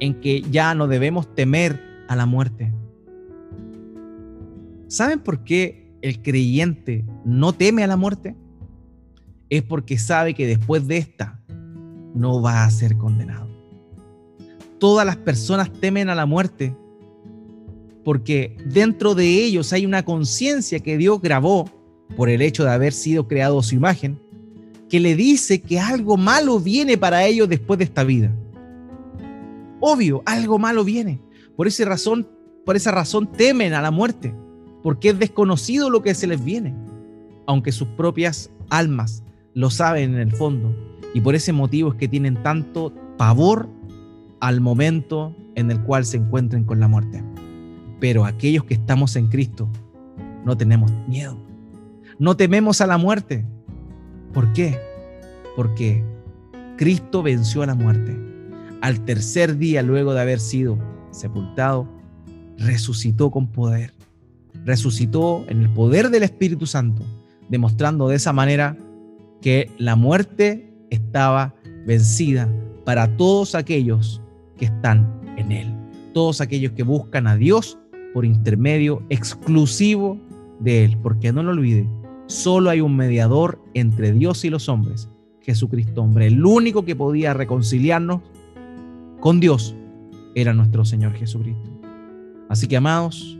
en 0.00 0.20
que 0.20 0.42
ya 0.42 0.74
no 0.74 0.88
debemos 0.88 1.34
temer 1.34 1.80
a 2.08 2.16
la 2.16 2.26
muerte. 2.26 2.72
¿Saben 4.88 5.20
por 5.20 5.44
qué 5.44 5.94
el 6.02 6.20
creyente 6.20 7.04
no 7.24 7.52
teme 7.52 7.84
a 7.84 7.86
la 7.86 7.96
muerte? 7.96 8.36
Es 9.48 9.62
porque 9.62 9.98
sabe 9.98 10.34
que 10.34 10.46
después 10.46 10.86
de 10.86 10.98
esta 10.98 11.40
no 12.14 12.42
va 12.42 12.64
a 12.64 12.70
ser 12.70 12.96
condenado. 12.96 13.48
Todas 14.78 15.06
las 15.06 15.16
personas 15.16 15.72
temen 15.72 16.08
a 16.08 16.14
la 16.14 16.26
muerte 16.26 16.76
porque 18.04 18.56
dentro 18.66 19.14
de 19.14 19.44
ellos 19.44 19.72
hay 19.72 19.86
una 19.86 20.04
conciencia 20.04 20.80
que 20.80 20.98
Dios 20.98 21.20
grabó 21.20 21.70
por 22.16 22.28
el 22.28 22.42
hecho 22.42 22.64
de 22.64 22.72
haber 22.72 22.92
sido 22.92 23.28
creado 23.28 23.62
su 23.62 23.74
imagen, 23.74 24.20
que 24.92 25.00
le 25.00 25.16
dice 25.16 25.62
que 25.62 25.80
algo 25.80 26.18
malo 26.18 26.60
viene 26.60 26.98
para 26.98 27.24
ellos 27.24 27.48
después 27.48 27.78
de 27.78 27.84
esta 27.84 28.04
vida. 28.04 28.30
Obvio, 29.80 30.22
algo 30.26 30.58
malo 30.58 30.84
viene. 30.84 31.18
Por 31.56 31.66
esa 31.66 31.86
razón, 31.86 32.28
por 32.66 32.76
esa 32.76 32.90
razón 32.90 33.32
temen 33.32 33.72
a 33.72 33.80
la 33.80 33.90
muerte, 33.90 34.34
porque 34.82 35.08
es 35.08 35.18
desconocido 35.18 35.88
lo 35.88 36.02
que 36.02 36.14
se 36.14 36.26
les 36.26 36.44
viene, 36.44 36.74
aunque 37.46 37.72
sus 37.72 37.88
propias 37.88 38.50
almas 38.68 39.24
lo 39.54 39.70
saben 39.70 40.12
en 40.12 40.20
el 40.20 40.32
fondo, 40.32 40.76
y 41.14 41.22
por 41.22 41.34
ese 41.34 41.54
motivo 41.54 41.92
es 41.92 41.94
que 41.94 42.06
tienen 42.06 42.42
tanto 42.42 42.92
pavor 43.16 43.70
al 44.40 44.60
momento 44.60 45.34
en 45.54 45.70
el 45.70 45.80
cual 45.80 46.04
se 46.04 46.18
encuentren 46.18 46.64
con 46.64 46.80
la 46.80 46.88
muerte. 46.88 47.24
Pero 47.98 48.26
aquellos 48.26 48.64
que 48.64 48.74
estamos 48.74 49.16
en 49.16 49.28
Cristo 49.28 49.70
no 50.44 50.54
tenemos 50.58 50.92
miedo. 51.08 51.38
No 52.18 52.36
tememos 52.36 52.82
a 52.82 52.86
la 52.86 52.98
muerte. 52.98 53.46
¿Por 54.32 54.52
qué? 54.52 54.78
Porque 55.56 56.02
Cristo 56.76 57.22
venció 57.22 57.62
a 57.62 57.66
la 57.66 57.74
muerte. 57.74 58.16
Al 58.80 59.04
tercer 59.04 59.58
día, 59.58 59.82
luego 59.82 60.14
de 60.14 60.20
haber 60.20 60.40
sido 60.40 60.78
sepultado, 61.10 61.86
resucitó 62.56 63.30
con 63.30 63.48
poder. 63.48 63.92
Resucitó 64.64 65.44
en 65.48 65.60
el 65.60 65.70
poder 65.70 66.10
del 66.10 66.22
Espíritu 66.22 66.66
Santo, 66.66 67.02
demostrando 67.48 68.08
de 68.08 68.16
esa 68.16 68.32
manera 68.32 68.76
que 69.40 69.70
la 69.78 69.96
muerte 69.96 70.72
estaba 70.90 71.54
vencida 71.86 72.48
para 72.84 73.16
todos 73.16 73.54
aquellos 73.54 74.22
que 74.56 74.66
están 74.66 75.20
en 75.36 75.52
Él. 75.52 75.74
Todos 76.14 76.40
aquellos 76.40 76.72
que 76.72 76.82
buscan 76.82 77.26
a 77.26 77.36
Dios 77.36 77.78
por 78.14 78.24
intermedio 78.24 79.02
exclusivo 79.08 80.18
de 80.60 80.84
Él, 80.84 80.98
porque 81.02 81.32
no 81.32 81.42
lo 81.42 81.52
olvide, 81.52 81.88
solo 82.26 82.70
hay 82.70 82.80
un 82.80 82.96
mediador 82.96 83.62
entre 83.74 84.12
Dios 84.12 84.44
y 84.44 84.50
los 84.50 84.68
hombres, 84.68 85.08
Jesucristo 85.40 86.02
hombre. 86.02 86.26
El 86.26 86.44
único 86.44 86.84
que 86.84 86.96
podía 86.96 87.34
reconciliarnos 87.34 88.20
con 89.20 89.40
Dios 89.40 89.74
era 90.34 90.52
nuestro 90.54 90.84
Señor 90.84 91.12
Jesucristo. 91.14 91.70
Así 92.48 92.66
que 92.66 92.76
amados, 92.76 93.38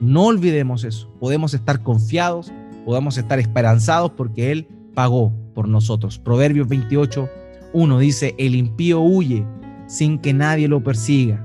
no 0.00 0.26
olvidemos 0.26 0.84
eso. 0.84 1.10
Podemos 1.18 1.54
estar 1.54 1.82
confiados, 1.82 2.52
podemos 2.84 3.18
estar 3.18 3.38
esperanzados 3.38 4.12
porque 4.12 4.52
Él 4.52 4.68
pagó 4.94 5.32
por 5.54 5.68
nosotros. 5.68 6.18
Proverbios 6.18 6.68
28, 6.68 7.28
1 7.72 7.98
dice, 7.98 8.34
el 8.38 8.54
impío 8.54 9.00
huye 9.00 9.44
sin 9.86 10.18
que 10.18 10.32
nadie 10.32 10.68
lo 10.68 10.82
persiga, 10.82 11.44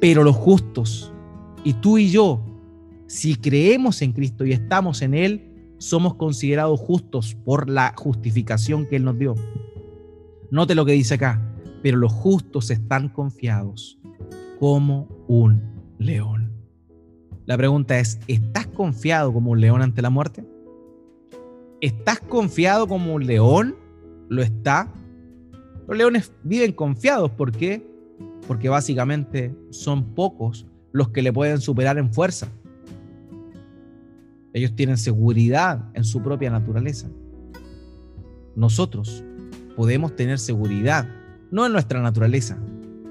pero 0.00 0.24
los 0.24 0.36
justos 0.36 1.12
y 1.64 1.74
tú 1.74 1.98
y 1.98 2.10
yo, 2.10 2.44
si 3.06 3.36
creemos 3.36 4.02
en 4.02 4.12
Cristo 4.12 4.44
y 4.44 4.52
estamos 4.52 5.02
en 5.02 5.14
Él, 5.14 5.51
somos 5.82 6.14
considerados 6.14 6.78
justos 6.78 7.34
por 7.44 7.68
la 7.68 7.92
justificación 7.96 8.86
que 8.86 8.96
Él 8.96 9.04
nos 9.04 9.18
dio. 9.18 9.34
Note 10.50 10.76
lo 10.76 10.84
que 10.84 10.92
dice 10.92 11.14
acá, 11.14 11.42
pero 11.82 11.98
los 11.98 12.12
justos 12.12 12.70
están 12.70 13.08
confiados 13.08 13.98
como 14.60 15.08
un 15.26 15.60
león. 15.98 16.52
La 17.46 17.56
pregunta 17.56 17.98
es, 17.98 18.20
¿estás 18.28 18.68
confiado 18.68 19.32
como 19.32 19.50
un 19.50 19.60
león 19.60 19.82
ante 19.82 20.02
la 20.02 20.10
muerte? 20.10 20.46
¿Estás 21.80 22.20
confiado 22.20 22.86
como 22.86 23.14
un 23.14 23.26
león? 23.26 23.74
¿Lo 24.28 24.42
está? 24.42 24.88
Los 25.88 25.98
leones 25.98 26.32
viven 26.44 26.72
confiados, 26.72 27.32
¿por 27.32 27.50
qué? 27.50 27.84
Porque 28.46 28.68
básicamente 28.68 29.52
son 29.70 30.14
pocos 30.14 30.64
los 30.92 31.08
que 31.08 31.22
le 31.22 31.32
pueden 31.32 31.60
superar 31.60 31.98
en 31.98 32.14
fuerza. 32.14 32.48
Ellos 34.52 34.74
tienen 34.74 34.98
seguridad 34.98 35.90
en 35.94 36.04
su 36.04 36.22
propia 36.22 36.50
naturaleza. 36.50 37.08
Nosotros 38.54 39.24
podemos 39.76 40.14
tener 40.14 40.38
seguridad, 40.38 41.08
no 41.50 41.64
en 41.64 41.72
nuestra 41.72 42.02
naturaleza, 42.02 42.58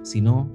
sino 0.04 0.50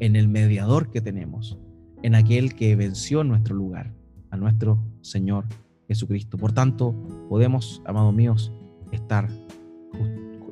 en 0.00 0.16
el 0.16 0.28
mediador 0.28 0.90
que 0.90 1.00
tenemos, 1.00 1.58
en 2.02 2.14
aquel 2.14 2.54
que 2.54 2.74
venció 2.76 3.20
en 3.20 3.28
nuestro 3.28 3.54
lugar, 3.54 3.92
a 4.30 4.36
nuestro 4.36 4.78
Señor 5.02 5.44
Jesucristo. 5.86 6.38
Por 6.38 6.52
tanto, 6.52 6.94
podemos, 7.28 7.82
amados 7.84 8.14
míos, 8.14 8.52
estar 8.90 9.28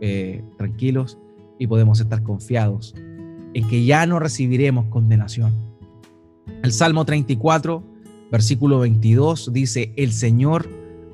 eh, 0.01 0.45
tranquilos 0.59 1.18
y 1.59 1.66
podemos 1.66 2.01
estar 2.01 2.22
confiados 2.22 2.95
en 3.55 3.68
que 3.68 3.85
ya 3.85 4.07
no 4.07 4.18
recibiremos 4.18 4.87
condenación. 4.87 5.53
El 6.62 6.72
Salmo 6.72 7.05
34, 7.05 7.83
versículo 8.31 8.81
22 8.81 9.53
dice, 9.53 9.93
el 9.97 10.12
Señor 10.12 10.68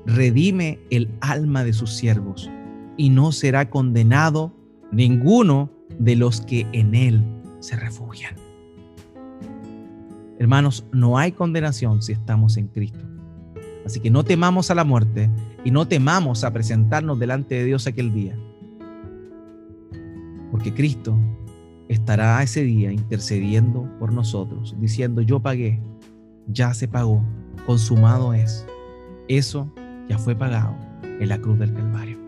redime 0.06 0.78
el 0.90 1.08
alma 1.20 1.64
de 1.64 1.72
sus 1.72 1.92
siervos 1.92 2.50
y 2.96 3.10
no 3.10 3.32
será 3.32 3.70
condenado 3.70 4.52
ninguno 4.92 5.70
de 5.98 6.16
los 6.16 6.40
que 6.40 6.66
en 6.72 6.94
Él 6.94 7.24
se 7.60 7.76
refugian. 7.76 8.34
Hermanos, 10.38 10.86
no 10.92 11.18
hay 11.18 11.32
condenación 11.32 12.02
si 12.02 12.12
estamos 12.12 12.56
en 12.56 12.68
Cristo. 12.68 13.00
Así 13.84 14.00
que 14.00 14.10
no 14.10 14.24
temamos 14.24 14.70
a 14.70 14.74
la 14.74 14.84
muerte 14.84 15.30
y 15.64 15.70
no 15.70 15.86
temamos 15.88 16.44
a 16.44 16.52
presentarnos 16.52 17.18
delante 17.18 17.54
de 17.54 17.64
Dios 17.64 17.86
aquel 17.86 18.12
día. 18.12 18.36
Porque 20.50 20.74
Cristo 20.74 21.16
estará 21.88 22.42
ese 22.42 22.62
día 22.62 22.92
intercediendo 22.92 23.88
por 23.98 24.12
nosotros, 24.12 24.74
diciendo, 24.80 25.22
yo 25.22 25.40
pagué, 25.40 25.80
ya 26.46 26.74
se 26.74 26.88
pagó, 26.88 27.22
consumado 27.66 28.34
es. 28.34 28.66
Eso 29.28 29.70
ya 30.08 30.18
fue 30.18 30.34
pagado 30.34 30.74
en 31.02 31.28
la 31.28 31.38
cruz 31.38 31.58
del 31.58 31.72
Calvario. 31.72 32.18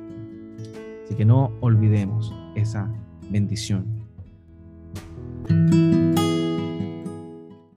Así 1.05 1.15
que 1.15 1.25
no 1.25 1.53
olvidemos 1.61 2.35
esa 2.55 2.91
bendición. 3.31 3.87